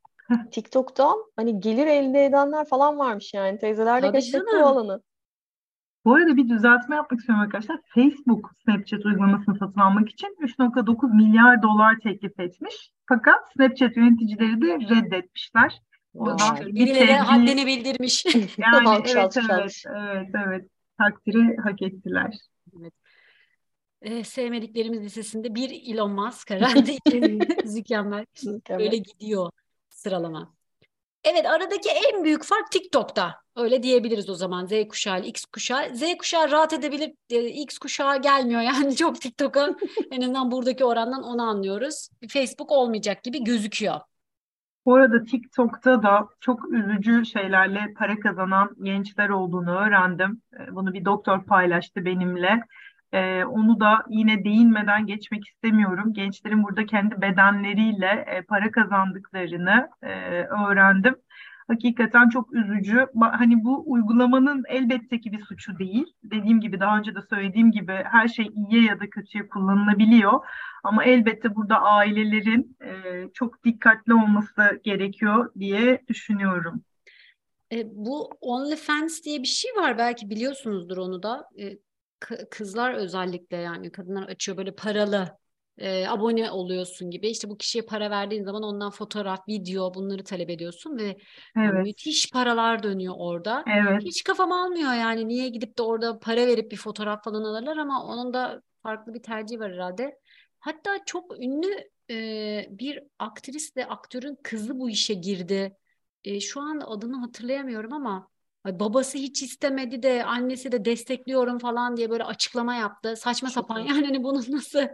TikTok'tan 0.51 1.31
hani 1.35 1.59
gelir 1.59 1.87
elde 1.87 2.25
edenler 2.25 2.65
falan 2.65 2.99
varmış 2.99 3.33
yani. 3.33 3.59
Teyzeler 3.59 4.03
de 4.03 4.11
keşfetti 4.11 4.45
bu 4.51 4.65
alanı. 4.65 5.01
Bu 6.05 6.15
arada 6.15 6.37
bir 6.37 6.49
düzeltme 6.49 6.95
yapmak 6.95 7.19
istiyorum 7.19 7.43
arkadaşlar. 7.43 7.79
Facebook 7.95 8.51
Snapchat 8.63 9.05
uygulamasını 9.05 9.57
satın 9.57 9.79
almak 9.79 10.09
için 10.09 10.27
3.9 10.27 11.15
milyar 11.15 11.63
dolar 11.63 11.99
teklif 12.03 12.39
etmiş. 12.39 12.91
Fakat 13.09 13.53
Snapchat 13.53 13.97
yöneticileri 13.97 14.61
de 14.61 14.95
reddetmişler. 14.95 15.81
Oradan 16.13 16.57
Birileri 16.57 16.97
tezgih... 16.97 17.15
haddini 17.15 17.65
bildirmiş. 17.65 18.25
Yani 18.57 19.03
evet, 19.07 19.37
evet, 19.37 19.83
evet, 19.95 20.29
evet. 20.47 20.69
Takdiri 20.97 21.57
hak 21.57 21.81
ettiler. 21.81 22.37
Evet. 22.79 22.93
e, 24.01 24.23
sevmediklerimiz 24.23 25.01
listesinde 25.01 25.55
bir 25.55 25.93
Elon 25.93 26.11
Musk 26.11 26.49
herhalde 26.51 26.93
iki 26.93 27.39
Zuckerberg 27.65 28.27
öyle 28.69 28.97
gidiyor 28.97 29.51
sıralama. 29.89 30.54
Evet 31.25 31.45
aradaki 31.45 31.89
en 31.89 32.23
büyük 32.23 32.43
fark 32.43 32.71
TikTok'ta. 32.71 33.35
Öyle 33.55 33.83
diyebiliriz 33.83 34.29
o 34.29 34.35
zaman 34.35 34.65
Z 34.65 34.87
kuşağı 34.89 35.19
ile 35.19 35.27
X 35.27 35.45
kuşağı. 35.45 35.95
Z 35.95 36.17
kuşağı 36.17 36.51
rahat 36.51 36.73
edebilir, 36.73 37.13
e, 37.29 37.45
X 37.45 37.77
kuşağı 37.77 38.21
gelmiyor 38.21 38.61
yani 38.61 38.95
çok 38.95 39.21
TikTok'a 39.21 39.75
en 40.11 40.21
azından 40.21 40.51
buradaki 40.51 40.85
orandan 40.85 41.23
onu 41.23 41.41
anlıyoruz. 41.41 42.09
Facebook 42.29 42.71
olmayacak 42.71 43.23
gibi 43.23 43.43
gözüküyor. 43.43 43.99
Bu 44.85 44.95
arada 44.95 45.23
TikTok'ta 45.23 46.03
da 46.03 46.27
çok 46.39 46.73
üzücü 46.73 47.25
şeylerle 47.25 47.93
para 47.97 48.19
kazanan 48.19 48.75
gençler 48.83 49.29
olduğunu 49.29 49.71
öğrendim. 49.71 50.41
E, 50.59 50.75
bunu 50.75 50.93
bir 50.93 51.05
doktor 51.05 51.45
paylaştı 51.45 52.05
benimle. 52.05 52.61
Ee, 53.15 53.45
onu 53.45 53.79
da 53.79 54.03
yine 54.09 54.43
değinmeden 54.43 55.05
geçmek 55.05 55.47
istemiyorum. 55.47 56.13
Gençlerin 56.13 56.63
burada 56.63 56.85
kendi 56.85 57.21
bedenleriyle 57.21 58.25
e, 58.27 58.41
para 58.41 58.71
kazandıklarını 58.71 59.89
e, 60.03 60.09
öğrendim. 60.43 61.15
Hakikaten 61.67 62.29
çok 62.29 62.53
üzücü. 62.53 63.07
Hani 63.19 63.63
bu 63.63 63.83
uygulamanın 63.91 64.63
elbette 64.67 65.21
ki 65.21 65.31
bir 65.31 65.45
suçu 65.45 65.79
değil. 65.79 66.05
Dediğim 66.23 66.61
gibi 66.61 66.79
daha 66.79 66.97
önce 66.97 67.15
de 67.15 67.19
söylediğim 67.29 67.71
gibi 67.71 68.03
her 68.11 68.27
şey 68.27 68.47
iyiye 68.55 68.83
ya 68.83 68.99
da 68.99 69.09
kötüye 69.09 69.47
kullanılabiliyor. 69.47 70.45
Ama 70.83 71.03
elbette 71.03 71.55
burada 71.55 71.81
ailelerin 71.81 72.77
e, 72.81 72.91
çok 73.33 73.63
dikkatli 73.63 74.13
olması 74.13 74.81
gerekiyor 74.83 75.51
diye 75.59 76.01
düşünüyorum. 76.07 76.83
E, 77.71 77.83
bu 77.95 78.29
OnlyFans 78.41 79.23
diye 79.23 79.39
bir 79.39 79.47
şey 79.47 79.71
var 79.75 79.97
belki 79.97 80.29
biliyorsunuzdur 80.29 80.97
onu 80.97 81.23
da. 81.23 81.49
E, 81.59 81.77
kızlar 82.51 82.93
özellikle 82.93 83.57
yani 83.57 83.91
kadınlar 83.91 84.23
açıyor 84.23 84.57
böyle 84.57 84.75
paralı 84.75 85.37
e, 85.77 86.07
abone 86.07 86.51
oluyorsun 86.51 87.11
gibi. 87.11 87.27
İşte 87.27 87.49
bu 87.49 87.57
kişiye 87.57 87.85
para 87.85 88.09
verdiğin 88.09 88.43
zaman 88.43 88.63
ondan 88.63 88.91
fotoğraf, 88.91 89.47
video 89.47 89.93
bunları 89.93 90.23
talep 90.23 90.49
ediyorsun 90.49 90.97
ve 90.97 91.03
evet. 91.03 91.17
yani 91.55 91.81
müthiş 91.81 92.31
paralar 92.31 92.83
dönüyor 92.83 93.13
orada. 93.17 93.63
Evet. 93.67 94.01
Hiç 94.03 94.23
kafam 94.23 94.51
almıyor 94.51 94.93
yani 94.93 95.27
niye 95.27 95.49
gidip 95.49 95.77
de 95.77 95.81
orada 95.81 96.19
para 96.19 96.47
verip 96.47 96.71
bir 96.71 96.77
fotoğraf 96.77 97.23
falan 97.23 97.43
alırlar 97.43 97.77
ama 97.77 98.03
onun 98.05 98.33
da 98.33 98.61
farklı 98.83 99.13
bir 99.13 99.23
tercih 99.23 99.59
var 99.59 99.73
herhalde. 99.73 100.19
Hatta 100.59 101.05
çok 101.05 101.39
ünlü 101.39 101.89
e, 102.09 102.67
bir 102.69 103.03
aktris 103.19 103.75
de 103.75 103.85
aktörün 103.85 104.37
kızı 104.43 104.79
bu 104.79 104.89
işe 104.89 105.13
girdi. 105.13 105.77
E, 106.23 106.39
şu 106.39 106.61
an 106.61 106.81
adını 106.85 107.17
hatırlayamıyorum 107.17 107.93
ama 107.93 108.27
babası 108.65 109.17
hiç 109.17 109.43
istemedi 109.43 110.03
de 110.03 110.25
annesi 110.25 110.71
de 110.71 110.85
destekliyorum 110.85 111.59
falan 111.59 111.97
diye 111.97 112.09
böyle 112.09 112.23
açıklama 112.23 112.75
yaptı. 112.75 113.15
Saçma 113.15 113.49
sapan 113.49 113.79
yani 113.79 114.05
hani 114.05 114.23
bunun 114.23 114.45
nasıl? 114.49 114.87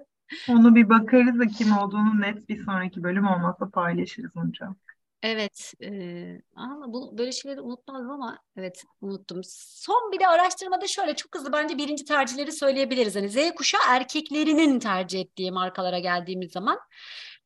Onu 0.50 0.76
bir 0.76 0.90
bakarız 0.90 1.40
da 1.40 1.48
kim 1.48 1.78
olduğunu 1.78 2.22
net 2.22 2.50
bir 2.50 2.64
sonraki 2.64 3.04
bölüm 3.04 3.28
olmazsa 3.28 3.70
paylaşırız 3.70 4.32
hocam. 4.36 4.76
Evet, 5.24 5.74
e, 5.84 6.42
ama 6.56 6.94
bu 6.94 7.18
böyle 7.18 7.32
şeyleri 7.32 7.62
unutmazdım 7.62 8.12
ama 8.12 8.40
evet 8.58 8.84
unuttum. 9.02 9.42
Son 9.44 10.12
bir 10.12 10.20
de 10.20 10.28
araştırmada 10.28 10.88
şöyle 10.88 11.16
çok 11.16 11.36
hızlı 11.36 11.54
bence 11.54 11.78
birinci 11.78 12.06
tercihleri 12.06 12.52
söyleyebiliriz. 12.52 13.16
Hani 13.16 13.30
Z 13.30 13.38
kuşağı 13.56 13.82
erkeklerinin 13.90 14.80
tercih 14.80 15.22
ettiği 15.22 15.52
markalara 15.52 16.00
geldiğimiz 16.00 16.52
zaman 16.52 16.80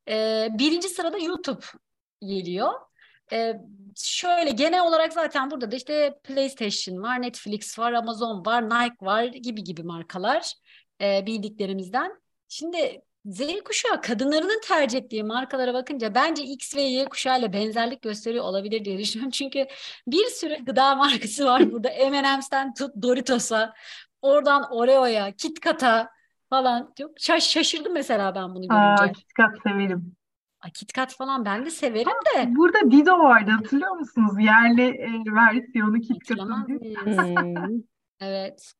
e, 0.09 0.47
birinci 0.53 0.89
sırada 0.89 1.17
YouTube 1.17 1.65
geliyor. 2.21 2.73
E, 3.31 3.53
şöyle 3.95 4.51
genel 4.51 4.87
olarak 4.87 5.13
zaten 5.13 5.51
burada 5.51 5.71
da 5.71 5.75
işte 5.75 6.19
PlayStation 6.23 7.03
var, 7.03 7.21
Netflix 7.21 7.79
var, 7.79 7.93
Amazon 7.93 8.45
var, 8.45 8.65
Nike 8.65 9.05
var 9.05 9.23
gibi 9.23 9.63
gibi 9.63 9.83
markalar 9.83 10.53
e, 11.01 11.25
bildiklerimizden. 11.25 12.21
Şimdi 12.49 13.01
Z 13.25 13.41
kuşağı 13.65 14.01
kadınlarının 14.01 14.61
tercih 14.67 14.97
ettiği 14.97 15.23
markalara 15.23 15.73
bakınca 15.73 16.15
bence 16.15 16.43
X 16.43 16.75
ve 16.75 16.81
Y 16.81 17.05
kuşağıyla 17.05 17.53
benzerlik 17.53 18.01
gösteriyor 18.01 18.45
olabilir 18.45 18.85
diye 18.85 18.97
düşünüyorum. 18.97 19.31
Çünkü 19.33 19.67
bir 20.07 20.25
sürü 20.25 20.65
gıda 20.65 20.95
markası 20.95 21.45
var 21.45 21.71
burada. 21.71 21.89
M&M's'ten 21.89 22.73
tut 22.73 22.95
Doritos'a, 23.01 23.73
oradan 24.21 24.63
Oreo'ya, 24.71 25.31
KitKat'a 25.31 26.09
falan. 26.49 26.93
Çok 26.97 27.11
şaş 27.19 27.49
şaşırdım 27.49 27.93
mesela 27.93 28.35
ben 28.35 28.55
bunu 28.55 28.67
görünce. 28.67 29.03
Aa, 29.03 29.11
KitKat 29.11 29.51
severim. 29.63 30.15
KitKat 30.73 31.15
falan 31.15 31.45
ben 31.45 31.65
de 31.65 31.69
severim 31.69 32.11
de. 32.35 32.55
Burada 32.55 32.91
Dido 32.91 33.19
vardı 33.19 33.51
hatırlıyor 33.51 33.91
musunuz? 33.91 34.33
Yerli 34.39 34.81
e, 34.81 35.35
versiyonu 35.35 35.99
KitKat'ın. 35.99 36.67
Hmm. 36.67 37.81
evet. 38.19 38.73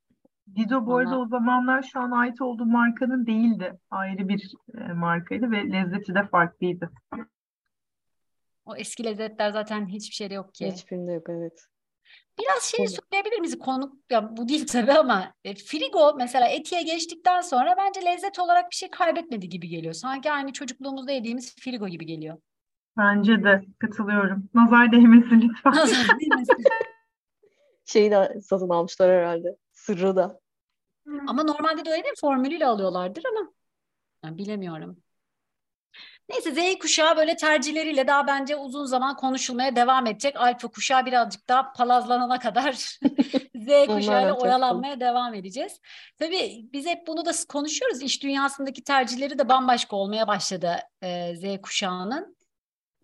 Dido 0.56 0.86
bu 0.86 0.96
arada 0.96 1.20
o 1.20 1.28
zamanlar 1.28 1.84
şu 1.84 2.00
an 2.00 2.12
ait 2.12 2.42
olduğu 2.42 2.66
markanın 2.66 3.26
değildi. 3.26 3.80
Ayrı 3.92 4.30
bir 4.30 4.52
e, 4.78 4.94
markaydı 4.94 5.52
ve 5.52 5.72
lezzeti 5.72 6.16
de 6.16 6.24
farklıydı. 6.24 6.92
O 8.66 8.76
eski 8.76 9.04
lezzetler 9.04 9.52
zaten 9.52 9.88
hiçbir 9.88 10.16
şeyde 10.16 10.34
yok 10.34 10.54
ki. 10.54 10.72
Hiçbirinde 10.72 11.12
yok 11.12 11.30
evet. 11.30 11.68
Biraz 12.40 12.64
şey 12.64 12.88
söyleyebilir 12.88 13.40
miyiz? 13.40 13.60
Konu 13.60 14.00
ya 14.10 14.38
bu 14.38 14.48
değil 14.48 14.68
tabii 14.72 14.94
ama 14.94 15.34
e, 15.44 15.56
frigo 15.56 16.14
mesela 16.18 16.48
etiye 16.48 16.82
geçtikten 16.82 17.42
sonra 17.42 17.76
bence 17.78 18.06
lezzet 18.06 18.40
olarak 18.40 18.72
bir 18.72 18.76
şey 18.76 18.90
kaybetmedi 18.90 19.50
gibi 19.50 19.68
geliyor. 19.70 19.94
Sanki 19.94 20.32
aynı 20.32 20.54
çocukluğumuzda 20.54 21.12
yediğimiz 21.12 21.56
frigo 21.56 21.88
gibi 21.88 22.06
geliyor. 22.06 22.38
Bence 22.98 23.44
de 23.44 23.66
katılıyorum. 23.80 24.50
Nazar 24.54 24.92
değmesin 24.92 25.42
lütfen. 25.42 25.72
Nazar 25.72 26.08
değmesin. 26.20 26.64
Şeyi 27.86 28.12
de 28.12 28.42
satın 28.42 28.70
almışlar 28.70 29.12
herhalde. 29.12 29.58
Sırrı 29.72 30.16
da. 30.16 30.40
Ama 31.28 31.44
normalde 31.44 31.86
de 31.86 31.92
öyle 31.92 32.04
değil 32.04 32.16
formülüyle 32.22 32.66
alıyorlardır 32.66 33.24
ama 33.26 33.52
yani 34.24 34.38
bilemiyorum. 34.38 34.98
Neyse 36.30 36.52
Z 36.52 36.80
kuşağı 36.80 37.18
böyle 37.18 37.36
tercihleriyle 37.36 38.08
daha 38.08 38.28
bence 38.28 38.56
uzun 38.56 38.86
zaman 38.86 39.16
konuşulmaya 39.16 39.76
devam 39.76 40.08
edecek. 40.08 40.36
Alfa 40.36 40.68
kuşağı 40.68 41.06
birazcık 41.06 41.50
daha 41.50 41.72
palazlanana 41.72 42.40
kadar 42.40 42.74
Z 43.56 43.88
kuşağıyla 43.88 44.34
oyalanmaya 44.34 45.00
devam 45.00 45.34
edeceğiz. 45.34 45.80
Tabii 46.20 46.66
biz 46.74 46.86
hep 46.86 47.08
bunu 47.08 47.26
da 47.26 47.32
konuşuyoruz. 47.50 48.02
İş 48.02 48.24
dünyasındaki 48.24 48.84
tercihleri 48.84 49.40
de 49.40 49.50
bambaşka 49.50 49.96
olmaya 49.96 50.28
başladı 50.28 50.78
e, 51.02 51.36
Z 51.36 51.62
kuşağının. 51.62 52.36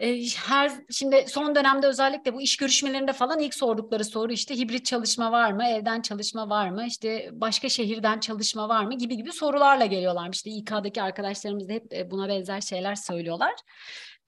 E, 0.02 0.26
her 0.46 0.72
şimdi 0.90 1.26
son 1.28 1.56
dönemde 1.56 1.88
özellikle 1.88 2.34
bu 2.34 2.42
iş 2.42 2.58
görüşmelerinde 2.58 3.14
falan 3.14 3.40
ilk 3.40 3.54
sordukları 3.54 4.06
soru 4.06 4.32
işte 4.32 4.58
hibrit 4.58 4.86
çalışma 4.86 5.32
var 5.32 5.52
mı, 5.52 5.64
evden 5.64 6.02
çalışma 6.02 6.50
var 6.50 6.70
mı, 6.70 6.86
işte 6.88 7.30
başka 7.32 7.70
şehirden 7.70 8.20
çalışma 8.20 8.70
var 8.70 8.86
mı 8.86 8.98
gibi 8.98 9.18
gibi 9.18 9.32
sorularla 9.32 9.86
geliyorlarmış. 9.86 10.38
İşte 10.38 10.50
İK'daki 10.50 11.02
arkadaşlarımız 11.02 11.70
da 11.70 11.74
hep 11.74 11.94
e, 11.94 12.12
buna 12.12 12.28
benzer 12.28 12.62
şeyler 12.62 12.96
söylüyorlar 12.96 13.54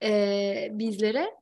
e, 0.02 0.68
bizlere. 0.70 1.34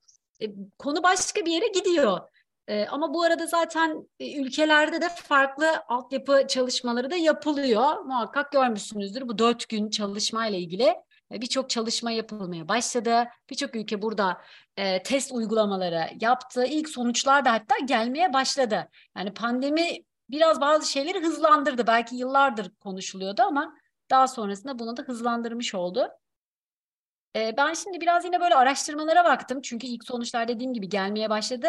E, 0.42 0.46
konu 0.78 1.02
başka 1.02 1.46
bir 1.46 1.52
yere 1.52 1.66
gidiyor. 1.68 2.20
E, 2.68 2.86
ama 2.86 3.14
bu 3.14 3.22
arada 3.22 3.46
zaten 3.46 4.08
e, 4.20 4.40
ülkelerde 4.40 5.00
de 5.00 5.08
farklı 5.08 5.82
altyapı 5.88 6.46
çalışmaları 6.48 7.10
da 7.10 7.16
yapılıyor. 7.16 7.98
Muhakkak 7.98 8.52
görmüşsünüzdür 8.52 9.28
bu 9.28 9.38
dört 9.38 9.68
gün 9.68 9.90
çalışmayla 9.90 10.58
ilgili 10.58 10.94
birçok 11.40 11.70
çalışma 11.70 12.10
yapılmaya 12.10 12.68
başladı. 12.68 13.24
Birçok 13.50 13.76
ülke 13.76 14.02
burada 14.02 14.40
e, 14.76 15.02
test 15.02 15.32
uygulamaları 15.32 16.08
yaptı. 16.20 16.64
İlk 16.64 16.88
sonuçlar 16.88 17.44
da 17.44 17.52
hatta 17.52 17.78
gelmeye 17.78 18.32
başladı. 18.32 18.88
Yani 19.16 19.34
pandemi 19.34 20.04
biraz 20.30 20.60
bazı 20.60 20.92
şeyleri 20.92 21.20
hızlandırdı. 21.20 21.86
Belki 21.86 22.16
yıllardır 22.16 22.70
konuşuluyordu 22.80 23.42
ama 23.42 23.74
daha 24.10 24.28
sonrasında 24.28 24.78
bunu 24.78 24.96
da 24.96 25.02
hızlandırmış 25.02 25.74
oldu. 25.74 26.08
E, 27.36 27.56
ben 27.56 27.74
şimdi 27.74 28.00
biraz 28.00 28.24
yine 28.24 28.40
böyle 28.40 28.54
araştırmalara 28.54 29.24
baktım. 29.24 29.60
Çünkü 29.62 29.86
ilk 29.86 30.04
sonuçlar 30.04 30.48
dediğim 30.48 30.74
gibi 30.74 30.88
gelmeye 30.88 31.30
başladı. 31.30 31.68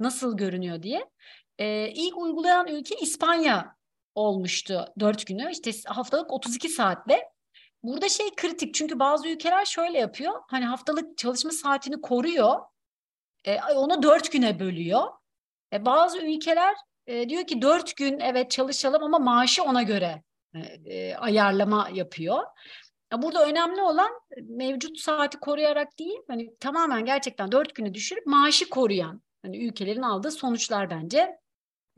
Nasıl 0.00 0.36
görünüyor 0.36 0.82
diye. 0.82 1.10
E, 1.58 1.88
ilk 1.88 2.16
uygulayan 2.18 2.66
ülke 2.66 2.96
İspanya 2.96 3.76
olmuştu 4.14 4.86
dört 5.00 5.26
günü. 5.26 5.50
İşte 5.50 5.70
haftalık 5.86 6.32
32 6.32 6.68
saatle 6.68 7.28
Burada 7.82 8.08
şey 8.08 8.34
kritik 8.36 8.74
çünkü 8.74 8.98
bazı 8.98 9.28
ülkeler 9.28 9.64
şöyle 9.64 9.98
yapıyor. 9.98 10.42
Hani 10.48 10.64
haftalık 10.64 11.18
çalışma 11.18 11.50
saatini 11.50 12.00
koruyor. 12.00 12.60
E, 13.44 13.62
onu 13.62 14.02
dört 14.02 14.32
güne 14.32 14.60
bölüyor. 14.60 15.06
E, 15.72 15.84
bazı 15.84 16.18
ülkeler 16.18 16.74
e, 17.06 17.28
diyor 17.28 17.46
ki 17.46 17.62
dört 17.62 17.96
gün 17.96 18.20
evet 18.20 18.50
çalışalım 18.50 19.04
ama 19.04 19.18
maaşı 19.18 19.62
ona 19.62 19.82
göre 19.82 20.22
e, 20.54 20.60
e, 20.94 21.14
ayarlama 21.14 21.88
yapıyor. 21.92 22.44
Burada 23.16 23.46
önemli 23.46 23.82
olan 23.82 24.10
mevcut 24.42 24.98
saati 24.98 25.38
koruyarak 25.38 25.98
değil, 25.98 26.18
hani 26.28 26.56
tamamen 26.60 27.04
gerçekten 27.04 27.52
dört 27.52 27.74
günü 27.74 27.94
düşürüp 27.94 28.26
maaşı 28.26 28.68
koruyan 28.70 29.22
hani 29.42 29.66
ülkelerin 29.66 30.02
aldığı 30.02 30.30
sonuçlar 30.30 30.90
bence. 30.90 31.38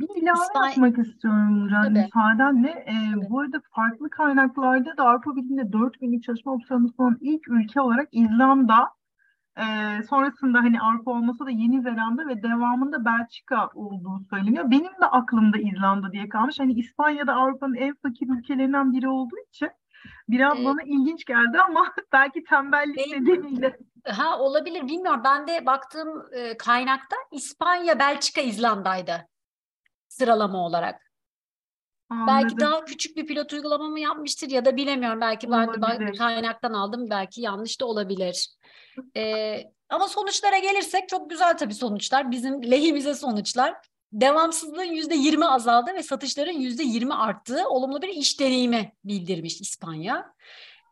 Bir 0.00 0.22
ilave 0.22 0.42
İspanya... 0.42 0.68
yapmak 0.68 0.98
istiyorum 0.98 1.60
Nurhan 1.60 1.92
müsaadenle. 1.92 2.68
Ee, 2.68 3.30
bu 3.30 3.40
arada 3.40 3.62
farklı 3.74 4.10
kaynaklarda 4.10 4.96
da 4.96 5.04
Avrupa 5.04 5.36
Birliği'nde 5.36 5.72
4 5.72 6.00
günlük 6.00 6.22
çalışma 6.22 6.52
opsiyonu 6.52 6.88
sunan 6.96 7.18
ilk 7.20 7.48
ülke 7.48 7.80
olarak 7.80 8.08
İzlanda, 8.12 8.88
e, 9.56 9.64
sonrasında 10.02 10.58
hani 10.58 10.80
Avrupa 10.80 11.10
olmasa 11.10 11.46
da 11.46 11.50
Yeni 11.50 11.82
Zelanda 11.82 12.28
ve 12.28 12.42
devamında 12.42 13.04
Belçika 13.04 13.68
olduğu 13.74 14.20
söyleniyor. 14.30 14.70
Benim 14.70 14.92
de 15.00 15.06
aklımda 15.10 15.58
İzlanda 15.58 16.12
diye 16.12 16.28
kalmış. 16.28 16.60
Hani 16.60 16.72
İspanya'da 16.72 17.34
Avrupa'nın 17.34 17.74
en 17.74 17.94
fakir 18.02 18.28
ülkelerinden 18.28 18.92
biri 18.92 19.08
olduğu 19.08 19.38
için 19.48 19.70
Biraz 20.28 20.60
ee, 20.60 20.64
bana 20.64 20.82
ilginç 20.82 21.24
geldi 21.24 21.60
ama 21.68 21.94
belki 22.12 22.44
tembellik 22.44 22.96
benim, 22.96 23.24
nedeniyle. 23.24 23.76
Ha 24.04 24.38
olabilir 24.38 24.88
bilmiyorum. 24.88 25.20
Ben 25.24 25.46
de 25.48 25.66
baktığım 25.66 26.08
e, 26.32 26.56
kaynakta 26.56 27.16
İspanya, 27.32 27.98
Belçika, 27.98 28.40
İzlanda'ydı 28.40 29.29
sıralama 30.10 30.66
olarak. 30.66 31.10
Anladım. 32.10 32.26
Belki 32.28 32.60
daha 32.60 32.84
küçük 32.84 33.16
bir 33.16 33.26
pilot 33.26 33.52
uygulama 33.52 33.88
mı 33.88 34.00
yapmıştır 34.00 34.50
ya 34.50 34.64
da 34.64 34.76
bilemiyorum. 34.76 35.20
Belki 35.20 35.50
ben 35.50 35.68
de 35.74 36.12
kaynaktan 36.12 36.72
aldım. 36.72 37.10
Belki 37.10 37.40
yanlış 37.40 37.80
da 37.80 37.86
olabilir. 37.86 38.48
Ee, 39.16 39.62
ama 39.88 40.08
sonuçlara 40.08 40.58
gelirsek 40.58 41.08
çok 41.08 41.30
güzel 41.30 41.58
tabii 41.58 41.74
sonuçlar. 41.74 42.30
Bizim 42.30 42.70
lehimize 42.70 43.14
sonuçlar. 43.14 43.74
Devamsızlığın 44.12 44.92
yüzde 44.92 45.14
yirmi 45.14 45.46
azaldı 45.46 45.90
ve 45.94 46.02
satışların 46.02 46.52
yüzde 46.52 46.82
yirmi 46.82 47.14
arttığı 47.14 47.68
olumlu 47.68 48.02
bir 48.02 48.08
iş 48.08 48.40
deneyimi 48.40 48.92
bildirmiş 49.04 49.60
İspanya. 49.60 50.34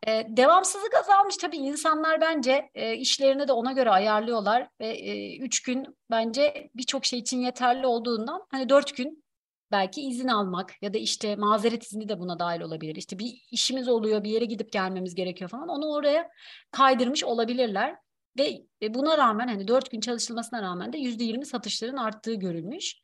Ee, 0.07 0.26
devamsızlık 0.28 0.95
azalmış 0.95 1.37
tabii 1.37 1.57
insanlar 1.57 2.21
bence 2.21 2.71
e, 2.75 2.97
işlerini 2.97 3.49
de 3.49 3.52
ona 3.52 3.73
göre 3.73 3.90
ayarlıyorlar 3.90 4.69
ve 4.81 4.88
e, 4.88 5.38
üç 5.38 5.62
gün 5.62 5.97
bence 6.11 6.71
birçok 6.75 7.05
şey 7.05 7.19
için 7.19 7.40
yeterli 7.40 7.87
olduğundan 7.87 8.47
hani 8.50 8.69
dört 8.69 8.97
gün 8.97 9.25
belki 9.73 10.02
izin 10.02 10.28
almak 10.28 10.83
ya 10.83 10.95
da 10.95 10.99
işte 10.99 11.37
mazeret 11.37 11.85
izni 11.85 12.09
de 12.09 12.19
buna 12.19 12.38
dahil 12.38 12.61
olabilir. 12.61 12.97
İşte 12.97 13.19
bir 13.19 13.47
işimiz 13.50 13.88
oluyor, 13.88 14.25
bir 14.25 14.31
yere 14.31 14.45
gidip 14.45 14.73
gelmemiz 14.73 15.14
gerekiyor 15.14 15.50
falan. 15.50 15.69
Onu 15.69 15.87
oraya 15.87 16.31
kaydırmış 16.71 17.25
olabilirler. 17.25 17.97
Ve 18.38 18.67
buna 18.95 19.19
rağmen 19.19 19.49
hani 19.49 19.69
dört 19.69 19.90
gün 19.90 20.00
çalışılmasına 20.00 20.62
rağmen 20.62 20.93
de 20.93 20.99
yüzde 20.99 21.25
yirmi 21.25 21.47
satışların 21.47 21.97
arttığı 21.97 22.35
görülmüş. 22.35 22.97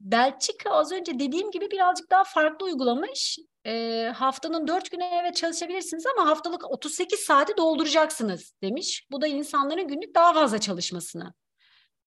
Belçika 0.00 0.70
az 0.70 0.92
önce 0.92 1.18
dediğim 1.18 1.50
gibi 1.50 1.70
birazcık 1.70 2.10
daha 2.10 2.24
farklı 2.24 2.66
uygulamış. 2.66 3.38
E, 3.66 4.04
haftanın 4.14 4.66
dört 4.66 4.90
güne 4.90 5.20
evet 5.22 5.36
çalışabilirsiniz 5.36 6.04
ama 6.06 6.30
haftalık 6.30 6.70
38 6.70 7.20
saati 7.20 7.56
dolduracaksınız 7.56 8.54
demiş. 8.62 9.06
Bu 9.10 9.20
da 9.20 9.26
insanların 9.26 9.88
günlük 9.88 10.14
daha 10.14 10.32
fazla 10.32 10.58
çalışmasını 10.58 11.34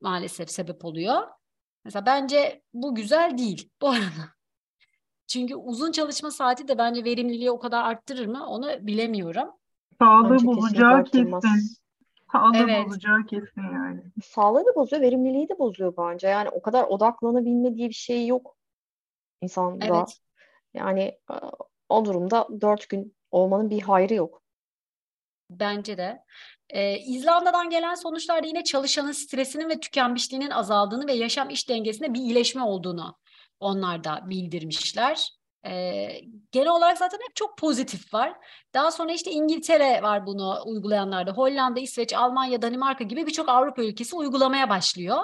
maalesef 0.02 0.52
sebep 0.52 0.86
oluyor. 0.86 1.28
Mesela 1.86 2.06
bence 2.06 2.62
bu 2.74 2.96
güzel 2.96 3.38
değil 3.38 3.70
bu 3.82 3.90
arada. 3.90 4.34
Çünkü 5.28 5.56
uzun 5.56 5.92
çalışma 5.92 6.32
saati 6.32 6.68
de 6.68 6.78
bence 6.78 7.04
verimliliği 7.04 7.52
o 7.52 7.60
kadar 7.60 7.84
arttırır 7.84 8.26
mı 8.26 8.48
onu 8.48 8.88
bilemiyorum. 8.88 9.50
Sağlığı 10.02 10.46
bozacağı 10.46 11.04
kesin. 11.04 11.32
Sağlığı 12.34 12.58
evet. 12.58 12.86
bozacağı 12.86 13.26
kesin 13.26 13.62
yani. 13.62 14.02
Sağlığı 14.24 14.66
da 14.66 14.76
bozuyor, 14.76 15.02
verimliliği 15.02 15.50
de 15.50 15.60
bozuyor 15.60 15.94
bence. 15.98 16.28
Yani 16.28 16.50
o 16.50 16.62
kadar 16.62 16.84
odaklanabilme 16.84 17.76
diye 17.76 17.90
bir 17.90 17.94
şey 17.94 18.28
yok 18.28 18.58
insanda. 19.42 19.86
Evet. 19.86 20.18
Yani 20.74 21.02
e, 21.02 21.36
o 21.90 22.06
durumda 22.06 22.48
dört 22.62 22.90
gün 22.90 23.16
olmanın 23.32 23.70
bir 23.70 23.82
hayrı 23.82 24.14
yok. 24.14 24.44
Bence 25.50 25.98
de. 25.98 26.24
Ee, 26.70 26.98
İzlanda'dan 27.00 27.70
gelen 27.70 27.96
sonuçlarda 27.96 28.48
yine 28.48 28.64
çalışanın 28.64 29.12
stresinin 29.12 29.70
ve 29.70 29.80
tükenmişliğinin 29.80 30.50
azaldığını 30.50 31.08
ve 31.08 31.14
yaşam 31.14 31.50
iş 31.50 31.70
dengesinde 31.70 32.14
bir 32.14 32.20
iyileşme 32.20 32.64
olduğunu 32.64 33.18
onlar 33.60 34.04
da 34.04 34.24
bildirmişler. 34.30 35.30
Ee, 35.66 36.22
genel 36.52 36.68
olarak 36.68 36.98
zaten 36.98 37.20
hep 37.28 37.36
çok 37.36 37.58
pozitif 37.58 38.14
var. 38.14 38.34
Daha 38.74 38.92
sonra 38.92 39.12
işte 39.12 39.32
İngiltere 39.32 40.02
var 40.04 40.26
bunu 40.26 40.60
uygulayanlarda. 40.66 41.32
Hollanda, 41.32 41.80
İsveç, 41.80 42.14
Almanya, 42.14 42.62
Danimarka 42.62 43.04
gibi 43.04 43.28
birçok 43.28 43.50
Avrupa 43.50 43.84
ülkesi 43.84 44.16
uygulamaya 44.16 44.70
başlıyor. 44.70 45.24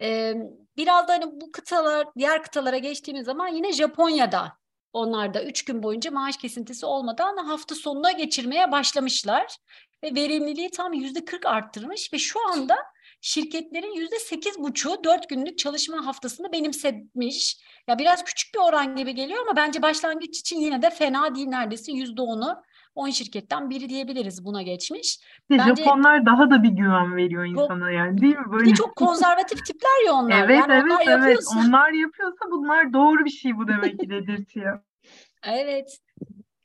Ee, 0.00 0.34
biraz 0.76 1.08
da 1.08 1.12
hani 1.12 1.24
bu 1.40 1.52
kıtalar, 1.52 2.08
diğer 2.18 2.42
kıtalara 2.42 2.78
geçtiğimiz 2.78 3.24
zaman 3.24 3.48
yine 3.48 3.72
Japonya'da 3.72 4.52
onlar 4.92 5.34
da 5.34 5.44
üç 5.44 5.64
gün 5.64 5.82
boyunca 5.82 6.10
maaş 6.10 6.36
kesintisi 6.36 6.86
olmadan 6.86 7.36
hafta 7.36 7.74
sonuna 7.74 8.12
geçirmeye 8.12 8.72
başlamışlar. 8.72 9.56
Ve 10.04 10.14
verimliliği 10.14 10.70
tam 10.70 10.92
yüzde 10.92 11.24
40 11.24 11.46
arttırmış 11.46 12.12
ve 12.12 12.18
şu 12.18 12.48
anda 12.50 12.76
şirketlerin 13.22 13.94
yüzde 13.94 14.18
sekiz 14.18 14.58
buçuğu 14.58 15.04
dört 15.04 15.28
günlük 15.28 15.58
çalışma 15.58 16.06
haftasını 16.06 16.52
benimsemiş. 16.52 17.56
Ya 17.88 17.98
biraz 17.98 18.24
küçük 18.24 18.54
bir 18.54 18.60
oran 18.60 18.96
gibi 18.96 19.14
geliyor 19.14 19.40
ama 19.46 19.56
bence 19.56 19.82
başlangıç 19.82 20.38
için 20.38 20.60
yine 20.60 20.82
de 20.82 20.90
fena 20.90 21.34
değil 21.34 21.48
neredeyse 21.48 21.92
yüzde 21.92 22.22
onu 22.22 22.62
10 22.94 23.10
şirketten 23.10 23.70
biri 23.70 23.88
diyebiliriz 23.88 24.44
buna 24.44 24.62
geçmiş. 24.62 25.20
Bence, 25.50 25.64
Japonlar 25.64 26.26
daha 26.26 26.50
da 26.50 26.62
bir 26.62 26.68
güven 26.68 27.16
veriyor 27.16 27.44
insana 27.44 27.90
yani 27.90 28.20
değil 28.20 28.36
mi? 28.36 28.52
Böyle. 28.52 28.74
Çok 28.74 28.96
konservatif 28.96 29.66
tipler 29.66 30.06
ya 30.06 30.12
onlar. 30.12 30.44
evet 30.44 30.58
yani 30.60 30.72
evet 30.72 30.84
onlar 30.84 31.00
evet. 31.00 31.10
Yapıyorsa... 31.10 31.58
Onlar 31.58 31.90
yapıyorsa 31.90 32.50
bunlar 32.50 32.92
doğru 32.92 33.24
bir 33.24 33.30
şey 33.30 33.56
bu 33.56 33.68
demek 33.68 34.00
ki 34.00 34.10
dedirtiyor. 34.10 34.80
evet. 35.42 35.98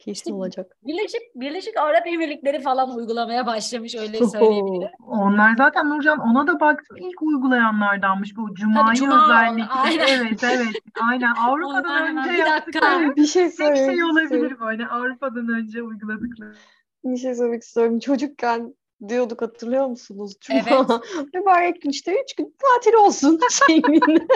Kesin 0.07 0.19
işte 0.19 0.33
olacak. 0.33 0.77
Birleşik, 0.83 1.21
Birleşik 1.35 1.77
Arap 1.77 2.07
Emirlikleri 2.07 2.59
falan 2.61 2.97
uygulamaya 2.97 3.45
başlamış 3.45 3.95
öyle 3.95 4.27
söyleyebilirim. 4.27 4.91
Onlar 5.07 5.55
zaten 5.57 5.89
Nurcan 5.89 6.19
ona 6.19 6.47
da 6.47 6.59
baktım 6.59 6.97
ilk 6.97 7.21
uygulayanlardanmış 7.21 8.37
bu 8.37 8.53
Cuma'yı 8.55 8.97
Cuma 8.97 9.23
özellikle. 9.23 9.63
Aynen. 9.63 10.07
Evet 10.07 10.43
evet 10.43 10.75
aynen 11.11 11.33
Avrupa'dan 11.47 12.17
önce 12.17 12.33
bir 12.33 12.45
dakika. 12.45 13.15
Bir 13.15 13.25
şey 13.25 13.49
söylemek 13.49 13.91
şey 13.91 14.03
olabilir 14.03 14.59
böyle 14.59 14.87
Avrupa'dan 14.87 15.49
önce 15.49 15.81
uyguladıkları. 15.81 16.55
Bir 17.03 17.17
şey 17.17 17.35
söylemek 17.35 17.63
istiyorum. 17.63 17.99
Çocukken 17.99 18.75
diyorduk 19.07 19.41
hatırlıyor 19.41 19.87
musunuz? 19.87 20.33
Cuma. 20.41 20.59
Evet. 20.59 21.01
Mübarek 21.33 21.81
gün 21.81 21.89
işte 21.89 22.23
üç 22.23 22.35
gün 22.35 22.55
tatil 22.59 22.93
olsun 22.93 23.39
şeyin. 23.67 24.27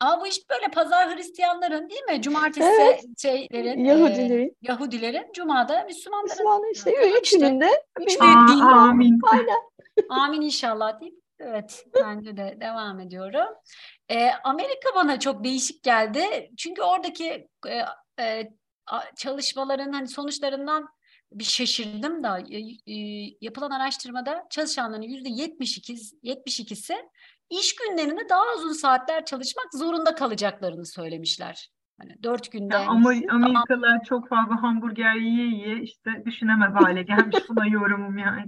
Ama 0.00 0.20
bu 0.20 0.26
iş 0.26 0.50
böyle 0.50 0.68
pazar 0.68 1.16
Hristiyanların 1.16 1.90
değil 1.90 2.02
mi? 2.02 2.22
Cumartesi 2.22 2.68
evet. 2.80 3.04
şeylerin 3.18 3.84
Yahudilerin. 3.84 4.48
E, 4.48 4.54
Yahudilerin, 4.62 5.32
Cuma'da 5.32 5.84
Müslümanların. 5.84 6.30
Müslümanların 6.30 6.72
işte 6.72 6.92
üç 7.20 7.30
gününde. 7.30 7.84
Üç 8.00 8.20
büyük 8.20 8.48
din 8.48 8.60
Amin. 8.60 9.18
Aynen. 9.32 9.58
Amin 10.08 10.40
inşallah 10.40 11.00
deyip 11.00 11.14
evet 11.38 11.84
bence 11.94 12.36
de 12.36 12.58
devam 12.60 13.00
ediyorum. 13.00 13.54
Ee, 14.08 14.30
Amerika 14.44 14.94
bana 14.94 15.20
çok 15.20 15.44
değişik 15.44 15.82
geldi. 15.82 16.50
Çünkü 16.56 16.82
oradaki 16.82 17.48
e, 17.66 17.82
e, 18.24 18.50
çalışmaların 19.16 19.92
hani 19.92 20.08
sonuçlarından 20.08 20.88
bir 21.32 21.44
şaşırdım 21.44 22.22
da 22.22 22.38
e, 22.40 22.58
e, 22.92 22.94
yapılan 23.40 23.70
araştırmada 23.70 24.46
çalışanların 24.50 25.02
yüzde 25.02 25.28
72 25.28 25.94
72'si 26.24 26.94
iş 27.50 27.74
günlerinde 27.74 28.28
daha 28.28 28.54
uzun 28.56 28.72
saatler 28.72 29.24
çalışmak 29.24 29.74
zorunda 29.74 30.14
kalacaklarını 30.14 30.86
söylemişler. 30.86 31.70
Hani 32.00 32.22
dört 32.22 32.52
günde. 32.52 32.76
Ama 32.76 33.10
Amerikalılar 33.30 33.88
tamam. 33.88 34.02
çok 34.08 34.28
fazla 34.28 34.62
hamburger 34.62 35.14
yiye 35.14 35.46
yiye 35.46 35.82
işte 35.82 36.10
düşünemez 36.24 36.74
hale 36.74 37.02
gelmiş 37.02 37.36
buna 37.48 37.66
yorumum 37.70 38.18
yani. 38.18 38.44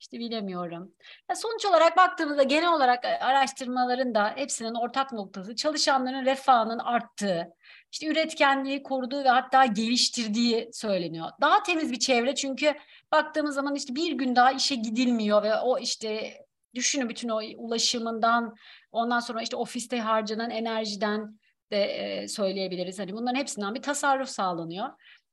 İşte 0.00 0.18
bilemiyorum. 0.18 0.94
Ya 1.30 1.36
sonuç 1.36 1.64
olarak 1.66 1.96
baktığımızda 1.96 2.42
genel 2.42 2.72
olarak 2.72 3.04
araştırmaların 3.04 4.14
da 4.14 4.32
hepsinin 4.36 4.74
ortak 4.74 5.12
noktası 5.12 5.56
çalışanların 5.56 6.24
refahının 6.24 6.78
arttığı, 6.78 7.48
işte 7.92 8.06
üretkenliği 8.06 8.82
koruduğu 8.82 9.24
ve 9.24 9.28
hatta 9.28 9.66
geliştirdiği 9.66 10.70
söyleniyor. 10.72 11.26
Daha 11.40 11.62
temiz 11.62 11.92
bir 11.92 11.98
çevre 11.98 12.34
çünkü 12.34 12.74
baktığımız 13.12 13.54
zaman 13.54 13.74
işte 13.74 13.94
bir 13.94 14.12
gün 14.12 14.36
daha 14.36 14.52
işe 14.52 14.74
gidilmiyor 14.74 15.42
ve 15.42 15.54
o 15.54 15.78
işte 15.78 16.34
düşünün 16.74 17.08
bütün 17.08 17.28
o 17.28 17.40
ulaşımından 17.56 18.54
ondan 18.92 19.20
sonra 19.20 19.42
işte 19.42 19.56
ofiste 19.56 20.00
harcanan 20.00 20.50
enerjiden 20.50 21.38
de 21.70 21.84
e, 21.84 22.28
söyleyebiliriz. 22.28 22.98
Hani 22.98 23.12
bunların 23.12 23.38
hepsinden 23.38 23.74
bir 23.74 23.82
tasarruf 23.82 24.28
sağlanıyor. 24.28 24.88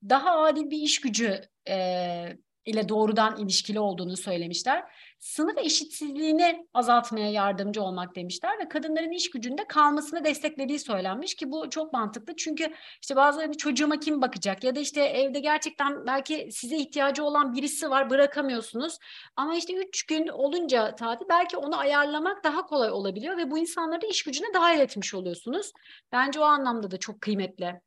Daha 0.10 0.42
adil 0.42 0.70
bir 0.70 0.78
iş 0.78 1.02
gücü 1.02 1.42
e, 1.70 2.38
ile 2.66 2.90
doğrudan 2.90 3.38
ilişkili 3.38 3.80
olduğunu 3.80 4.18
söylemişler. 4.18 4.84
Sınıf 5.20 5.58
eşitsizliğini 5.58 6.68
azaltmaya 6.74 7.32
yardımcı 7.32 7.82
olmak 7.82 8.16
demişler 8.16 8.60
ve 8.60 8.70
kadınların 8.70 9.12
iş 9.12 9.30
gücünde 9.30 9.68
kalmasını 9.68 10.24
desteklediği 10.24 10.80
söylenmiş 10.80 11.36
ki 11.36 11.52
bu 11.52 11.70
çok 11.70 11.94
mantıklı. 11.94 12.36
Çünkü 12.36 12.74
işte 13.02 13.16
bazıları 13.16 13.58
çocuğuma 13.58 14.00
kim 14.00 14.22
bakacak 14.22 14.64
ya 14.64 14.76
da 14.76 14.80
işte 14.80 15.02
evde 15.02 15.40
gerçekten 15.40 16.06
belki 16.08 16.50
size 16.52 16.78
ihtiyacı 16.78 17.24
olan 17.24 17.54
birisi 17.54 17.90
var 17.90 18.10
bırakamıyorsunuz. 18.10 18.98
Ama 19.36 19.56
işte 19.56 19.74
üç 19.74 20.06
gün 20.06 20.28
olunca 20.28 20.96
tatil 20.96 21.26
belki 21.30 21.58
onu 21.58 21.78
ayarlamak 21.78 22.44
daha 22.44 22.66
kolay 22.66 22.92
olabiliyor 22.92 23.38
ve 23.38 23.52
bu 23.52 23.58
insanları 23.58 24.02
da 24.02 24.08
iş 24.08 24.24
gücüne 24.24 24.54
dahil 24.54 24.80
etmiş 24.80 25.14
oluyorsunuz. 25.14 25.72
Bence 26.12 26.40
o 26.40 26.44
anlamda 26.44 26.92
da 26.92 26.98
çok 26.98 27.22
kıymetli. 27.22 27.82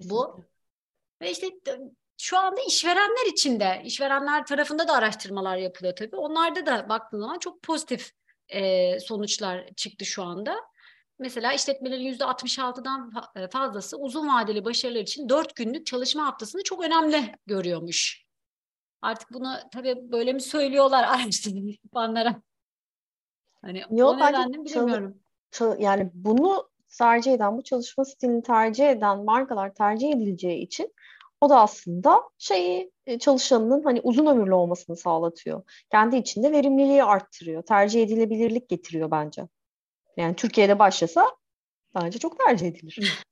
Bu. 0.00 0.44
Ve 1.22 1.30
işte 1.30 1.50
şu 2.20 2.38
anda 2.38 2.60
işverenler 2.68 3.32
için 3.32 3.60
de, 3.60 3.82
işverenler 3.84 4.46
tarafında 4.46 4.88
da 4.88 4.92
araştırmalar 4.92 5.56
yapılıyor 5.56 5.96
tabii. 5.96 6.16
Onlarda 6.16 6.66
da 6.66 6.88
baktığın 6.88 7.20
zaman 7.20 7.38
çok 7.38 7.62
pozitif 7.62 8.12
e, 8.48 9.00
sonuçlar 9.00 9.68
çıktı 9.76 10.04
şu 10.04 10.22
anda. 10.22 10.56
Mesela 11.18 11.52
işletmelerin 11.52 12.12
%66'dan 12.12 13.12
e, 13.36 13.48
fazlası 13.48 13.96
uzun 13.96 14.28
vadeli 14.28 14.64
başarılar 14.64 15.00
için 15.00 15.28
4 15.28 15.56
günlük 15.56 15.86
çalışma 15.86 16.26
haftasını 16.26 16.62
çok 16.62 16.84
önemli 16.84 17.34
görüyormuş. 17.46 18.24
Artık 19.02 19.32
bunu 19.32 19.56
tabii 19.72 19.96
böyle 20.12 20.32
mi 20.32 20.40
söylüyorlar 20.40 21.04
araştırma 21.08 21.70
yapanlara? 21.84 22.42
Hani 23.62 23.82
Yok, 23.90 24.14
o 24.14 24.18
nedenle 24.18 24.64
bilmiyorum. 24.64 25.18
Çal- 25.50 25.80
yani 25.80 26.10
bunu 26.14 26.70
tercih 26.98 27.32
eden, 27.32 27.58
bu 27.58 27.62
çalışma 27.62 28.04
stilini 28.04 28.42
tercih 28.42 28.88
eden 28.88 29.24
markalar 29.24 29.74
tercih 29.74 30.10
edileceği 30.10 30.62
için 30.62 30.94
O 31.40 31.50
da 31.50 31.60
aslında 31.60 32.22
şeyi 32.38 32.92
e, 33.06 33.18
çalışanının 33.18 33.82
hani 33.82 34.00
uzun 34.00 34.26
ömürlü 34.26 34.54
olmasını 34.54 34.96
sağlatıyor. 34.96 35.62
Kendi 35.90 36.16
içinde 36.16 36.52
verimliliği 36.52 37.04
arttırıyor. 37.04 37.62
Tercih 37.62 38.02
edilebilirlik 38.02 38.68
getiriyor 38.68 39.10
bence. 39.10 39.48
Yani 40.16 40.36
Türkiye'de 40.36 40.78
başlasa 40.78 41.26
bence 41.94 42.18
çok 42.18 42.38
tercih 42.38 42.66
edilir. 42.66 43.24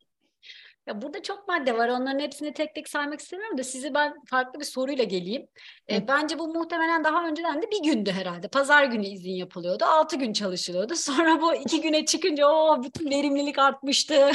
Ya 0.86 1.02
burada 1.02 1.22
çok 1.22 1.48
madde 1.48 1.78
var. 1.78 1.88
Onların 1.88 2.18
hepsini 2.18 2.52
tek 2.52 2.74
tek 2.74 2.88
saymak 2.88 3.20
istemiyorum 3.20 3.58
da 3.58 3.64
sizi 3.64 3.94
ben 3.94 4.14
farklı 4.26 4.60
bir 4.60 4.64
soruyla 4.64 5.04
geleyim. 5.04 5.46
E, 5.90 6.08
bence 6.08 6.38
bu 6.38 6.54
muhtemelen 6.54 7.04
daha 7.04 7.28
önceden 7.28 7.62
de 7.62 7.70
bir 7.70 7.92
gündü 7.92 8.10
herhalde. 8.10 8.48
Pazar 8.48 8.84
günü 8.84 9.06
izin 9.06 9.32
yapılıyordu. 9.32 9.84
Altı 9.84 10.16
gün 10.16 10.32
çalışılıyordu. 10.32 10.94
Sonra 10.96 11.40
bu 11.40 11.54
iki 11.54 11.80
güne 11.80 12.04
çıkınca 12.04 12.48
o 12.48 12.82
bütün 12.82 13.10
verimlilik 13.10 13.58
artmıştı. 13.58 14.30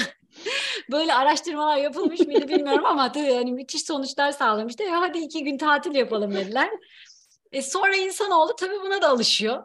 Böyle 0.91 1.13
araştırmalar 1.13 1.77
yapılmış 1.77 2.19
mıydı 2.19 2.47
bilmiyorum 2.47 2.85
ama 2.85 3.11
tabii 3.11 3.33
yani 3.33 3.53
müthiş 3.53 3.83
sonuçlar 3.83 4.31
sağlamıştı. 4.31 4.83
E, 4.83 4.89
hadi 4.89 5.19
iki 5.19 5.43
gün 5.43 5.57
tatil 5.57 5.95
yapalım 5.95 6.35
dediler. 6.35 6.69
E, 7.51 7.61
sonra 7.61 7.95
insanoğlu 7.95 8.55
tabii 8.55 8.81
buna 8.81 9.01
da 9.01 9.09
alışıyor. 9.09 9.63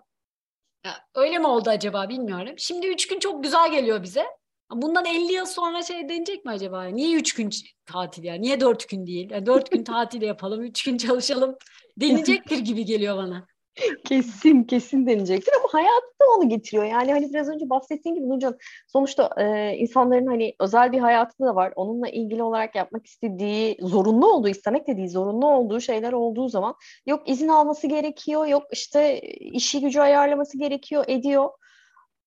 Ya, 0.85 0.95
öyle 1.15 1.39
mi 1.39 1.47
oldu 1.47 1.71
acaba 1.71 2.09
bilmiyorum. 2.09 2.55
Şimdi 2.59 2.87
üç 2.87 3.09
gün 3.09 3.19
çok 3.19 3.43
güzel 3.45 3.71
geliyor 3.73 4.03
bize. 4.03 4.27
Bundan 4.73 5.05
50 5.05 5.33
yıl 5.33 5.47
sonra 5.47 5.83
şey 5.83 6.09
denecek 6.09 6.45
mi 6.45 6.51
acaba? 6.51 6.85
Niye 6.85 7.17
3 7.17 7.35
gün 7.35 7.51
tatil 7.87 8.25
ya? 8.25 8.35
Niye 8.35 8.61
4 8.61 8.89
gün 8.89 9.07
değil? 9.07 9.31
Yani 9.31 9.47
4 9.47 9.71
gün 9.71 9.85
tatil 9.85 10.23
yapalım, 10.23 10.63
3 10.63 10.85
gün 10.85 10.99
çalışalım 10.99 11.57
denecektir 11.97 12.59
gibi 12.59 12.85
geliyor 12.85 13.17
bana. 13.17 13.47
Kesin 14.05 14.65
kesin 14.65 15.07
deneyecektir 15.07 15.53
ama 15.61 15.69
hayatta 15.73 16.25
onu 16.37 16.49
getiriyor. 16.49 16.85
Yani 16.85 17.13
hani 17.13 17.33
biraz 17.33 17.49
önce 17.49 17.71
bahsettiğim 17.71 18.17
gibi 18.17 18.29
Nurcan 18.29 18.59
sonuçta 18.87 19.31
e, 19.37 19.77
insanların 19.77 20.27
hani 20.27 20.55
özel 20.61 20.93
bir 20.93 20.99
hayatı 20.99 21.45
da 21.45 21.55
var. 21.55 21.73
Onunla 21.77 22.09
ilgili 22.09 22.43
olarak 22.43 22.75
yapmak 22.75 23.07
istediği, 23.07 23.77
zorunlu 23.81 24.33
olduğu, 24.33 24.49
istemek 24.49 24.87
dediği 24.87 25.09
zorunlu 25.09 25.47
olduğu 25.47 25.81
şeyler 25.81 26.13
olduğu 26.13 26.49
zaman 26.49 26.75
yok 27.07 27.29
izin 27.29 27.49
alması 27.49 27.87
gerekiyor, 27.87 28.47
yok 28.47 28.63
işte 28.73 29.21
işi 29.41 29.81
gücü 29.81 30.01
ayarlaması 30.01 30.59
gerekiyor, 30.59 31.05
ediyor. 31.09 31.51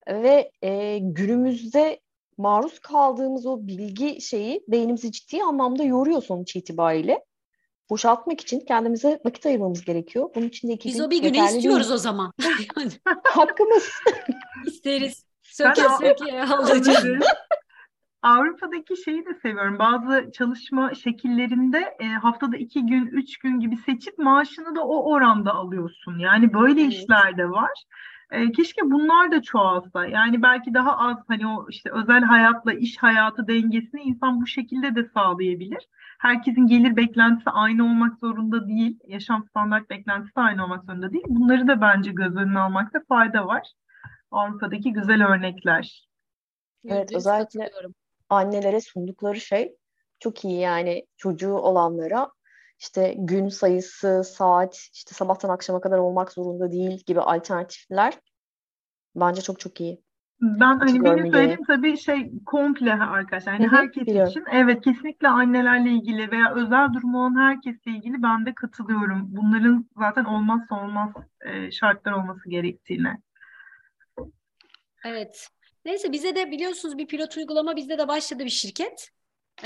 Ve 0.08 0.50
e, 0.62 0.98
günümüzde 0.98 2.00
maruz 2.38 2.78
kaldığımız 2.78 3.46
o 3.46 3.66
bilgi 3.66 4.20
şeyi 4.20 4.64
beynimizi 4.68 5.12
ciddi 5.12 5.42
anlamda 5.42 5.84
yoruyor 5.84 6.22
sonuç 6.22 6.56
itibariyle. 6.56 7.24
Boşaltmak 7.90 8.40
için 8.40 8.60
kendimize 8.60 9.20
vakit 9.24 9.46
ayırmamız 9.46 9.84
gerekiyor. 9.84 10.30
Bunun 10.34 10.46
için 10.46 10.68
de 10.68 10.72
iki 10.72 10.88
Biz 10.88 11.00
o 11.00 11.10
bir 11.10 11.22
günü 11.22 11.36
istiyoruz 11.36 11.86
değil. 11.86 11.94
o 11.94 11.96
zaman. 11.96 12.32
Hakkımız. 13.24 13.90
İsteriz. 14.66 15.24
Söke 15.42 15.82
söke 16.00 16.42
alacağız. 16.44 17.04
Avrupa'daki 18.22 18.96
şeyi 18.96 19.26
de 19.26 19.34
seviyorum. 19.42 19.78
Bazı 19.78 20.32
çalışma 20.32 20.94
şekillerinde 20.94 21.96
e, 22.00 22.04
haftada 22.06 22.56
iki 22.56 22.86
gün, 22.86 23.06
üç 23.06 23.38
gün 23.38 23.60
gibi 23.60 23.76
seçip 23.76 24.18
maaşını 24.18 24.76
da 24.76 24.86
o 24.86 25.12
oranda 25.12 25.54
alıyorsun. 25.54 26.18
Yani 26.18 26.52
böyle 26.52 26.82
evet. 26.82 26.92
işler 26.92 27.36
de 27.36 27.50
var. 27.50 27.84
E, 28.32 28.52
keşke 28.52 28.82
bunlar 28.90 29.32
da 29.32 29.42
çoğalsa. 29.42 30.06
Yani 30.06 30.42
belki 30.42 30.74
daha 30.74 30.98
az 30.98 31.16
hani 31.28 31.46
o 31.46 31.66
işte 31.68 31.90
özel 31.92 32.22
hayatla 32.22 32.72
iş 32.72 32.98
hayatı 32.98 33.48
dengesini 33.48 34.02
insan 34.02 34.40
bu 34.40 34.46
şekilde 34.46 34.94
de 34.94 35.08
sağlayabilir. 35.14 35.88
Herkesin 36.18 36.66
gelir 36.66 36.96
beklentisi 36.96 37.50
aynı 37.50 37.84
olmak 37.84 38.18
zorunda 38.18 38.68
değil. 38.68 38.98
Yaşam 39.06 39.44
standart 39.48 39.90
beklentisi 39.90 40.32
aynı 40.40 40.64
olmak 40.64 40.84
zorunda 40.84 41.12
değil. 41.12 41.24
Bunları 41.28 41.68
da 41.68 41.80
bence 41.80 42.12
göz 42.12 42.36
önüne 42.36 42.58
almakta 42.58 43.00
fayda 43.08 43.46
var. 43.46 43.72
Avrupa'daki 44.30 44.92
güzel 44.92 45.28
örnekler. 45.28 46.08
Evet, 46.84 47.12
özellikle 47.14 47.70
annelere 48.28 48.80
sundukları 48.80 49.40
şey 49.40 49.76
çok 50.18 50.44
iyi 50.44 50.60
yani 50.60 51.06
çocuğu 51.16 51.54
olanlara 51.54 52.28
işte 52.82 53.14
gün 53.18 53.48
sayısı, 53.48 54.24
saat, 54.24 54.74
işte 54.94 55.14
sabahtan 55.14 55.48
akşama 55.48 55.80
kadar 55.80 55.98
olmak 55.98 56.32
zorunda 56.32 56.72
değil 56.72 57.02
gibi 57.06 57.20
alternatifler 57.20 58.14
bence 59.16 59.42
çok 59.42 59.60
çok 59.60 59.80
iyi. 59.80 60.02
Ben 60.40 60.78
hani 60.78 61.04
benim 61.04 61.32
söylediğim 61.32 61.64
tabii 61.64 61.96
şey 61.96 62.32
komple 62.46 62.94
arkadaşlar. 62.94 63.52
Yani 63.52 63.68
herkes 63.68 64.06
biliyorum. 64.06 64.30
için 64.30 64.44
evet 64.52 64.84
kesinlikle 64.84 65.28
annelerle 65.28 65.90
ilgili 65.90 66.30
veya 66.30 66.54
özel 66.54 66.92
durumu 66.94 67.18
olan 67.18 67.36
herkesle 67.36 67.90
ilgili 67.90 68.22
ben 68.22 68.46
de 68.46 68.54
katılıyorum. 68.54 69.26
Bunların 69.28 69.86
zaten 69.96 70.24
olmazsa 70.24 70.84
olmaz 70.84 71.10
e, 71.40 71.70
şartlar 71.70 72.12
olması 72.12 72.50
gerektiğine. 72.50 73.18
Evet. 75.04 75.48
Neyse 75.84 76.12
bize 76.12 76.36
de 76.36 76.50
biliyorsunuz 76.50 76.98
bir 76.98 77.06
pilot 77.06 77.36
uygulama 77.36 77.76
bizde 77.76 77.98
de 77.98 78.08
başladı 78.08 78.44
bir 78.44 78.50
şirket. 78.50 79.10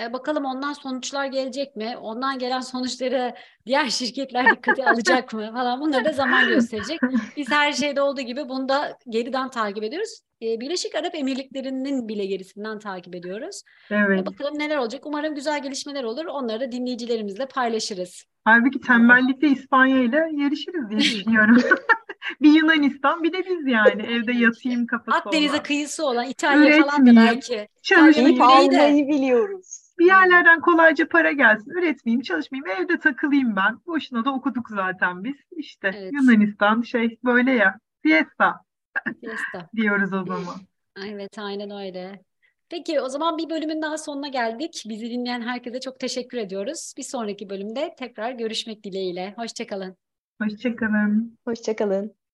E, 0.00 0.12
bakalım 0.12 0.44
ondan 0.44 0.72
sonuçlar 0.72 1.26
gelecek 1.26 1.76
mi? 1.76 1.96
Ondan 2.00 2.38
gelen 2.38 2.60
sonuçları 2.60 3.34
diğer 3.66 3.86
şirketler 3.86 4.56
dikkate 4.56 4.84
alacak 4.90 5.32
mı 5.32 5.52
falan 5.52 5.80
bunları 5.80 6.04
da 6.04 6.12
zaman 6.12 6.48
gösterecek. 6.48 7.00
Biz 7.36 7.50
her 7.50 7.72
şeyde 7.72 8.02
olduğu 8.02 8.20
gibi 8.20 8.48
bunu 8.48 8.68
da 8.68 8.98
geriden 9.08 9.50
takip 9.50 9.84
ediyoruz. 9.84 10.20
E, 10.42 10.60
Birleşik 10.60 10.94
Arap 10.94 11.14
Emirlikleri'nin 11.14 12.08
bile 12.08 12.26
gerisinden 12.26 12.78
takip 12.78 13.14
ediyoruz. 13.14 13.62
Evet. 13.90 14.20
E, 14.20 14.26
bakalım 14.26 14.58
neler 14.58 14.76
olacak. 14.76 15.06
Umarım 15.06 15.34
güzel 15.34 15.62
gelişmeler 15.62 16.04
olur. 16.04 16.24
Onları 16.24 16.60
da 16.60 16.72
dinleyicilerimizle 16.72 17.46
paylaşırız. 17.46 18.24
Halbuki 18.44 18.80
tembellikte 18.80 19.48
İspanya 19.48 20.02
ile 20.02 20.28
yarışırız 20.32 20.90
diye 20.90 21.00
düşünüyorum. 21.00 21.56
bir 22.40 22.52
Yunanistan 22.52 23.22
bir 23.22 23.32
de 23.32 23.38
biz 23.38 23.66
yani 23.66 24.02
evde 24.02 24.32
yatayım 24.32 24.86
kafası 24.86 25.18
Akdeniz'e 25.18 25.52
olan. 25.52 25.62
kıyısı 25.62 26.06
olan 26.06 26.26
İtalya 26.26 26.82
falan 26.82 27.06
da 27.06 27.16
belki. 27.16 27.68
Çalışmayı 27.82 28.42
almayı 28.44 29.08
biliyoruz. 29.08 29.85
Bir 29.98 30.06
yerlerden 30.06 30.60
kolayca 30.60 31.08
para 31.08 31.32
gelsin. 31.32 31.70
Üretmeyeyim, 31.70 32.22
çalışmayayım, 32.22 32.82
evde 32.82 32.98
takılayım 32.98 33.56
ben. 33.56 33.78
Boşuna 33.86 34.24
da 34.24 34.34
okuduk 34.34 34.68
zaten 34.70 35.24
biz. 35.24 35.36
İşte 35.56 35.90
evet. 35.96 36.12
Yunanistan 36.12 36.82
şey 36.82 37.18
böyle 37.24 37.52
ya. 37.52 37.78
Fiesta. 38.02 38.60
Fiesta. 39.20 39.70
diyoruz 39.76 40.12
o 40.12 40.24
zaman. 40.24 40.56
Evet 41.06 41.38
aynen 41.38 41.70
öyle. 41.70 42.20
Peki 42.68 43.00
o 43.00 43.08
zaman 43.08 43.38
bir 43.38 43.50
bölümün 43.50 43.82
daha 43.82 43.98
sonuna 43.98 44.28
geldik. 44.28 44.82
Bizi 44.88 45.10
dinleyen 45.10 45.42
herkese 45.42 45.80
çok 45.80 46.00
teşekkür 46.00 46.38
ediyoruz. 46.38 46.94
Bir 46.98 47.02
sonraki 47.02 47.50
bölümde 47.50 47.94
tekrar 47.98 48.32
görüşmek 48.32 48.84
dileğiyle. 48.84 49.34
Hoşçakalın. 49.36 49.96
Hoşçakalın. 50.42 51.38
Hoşçakalın. 51.44 52.25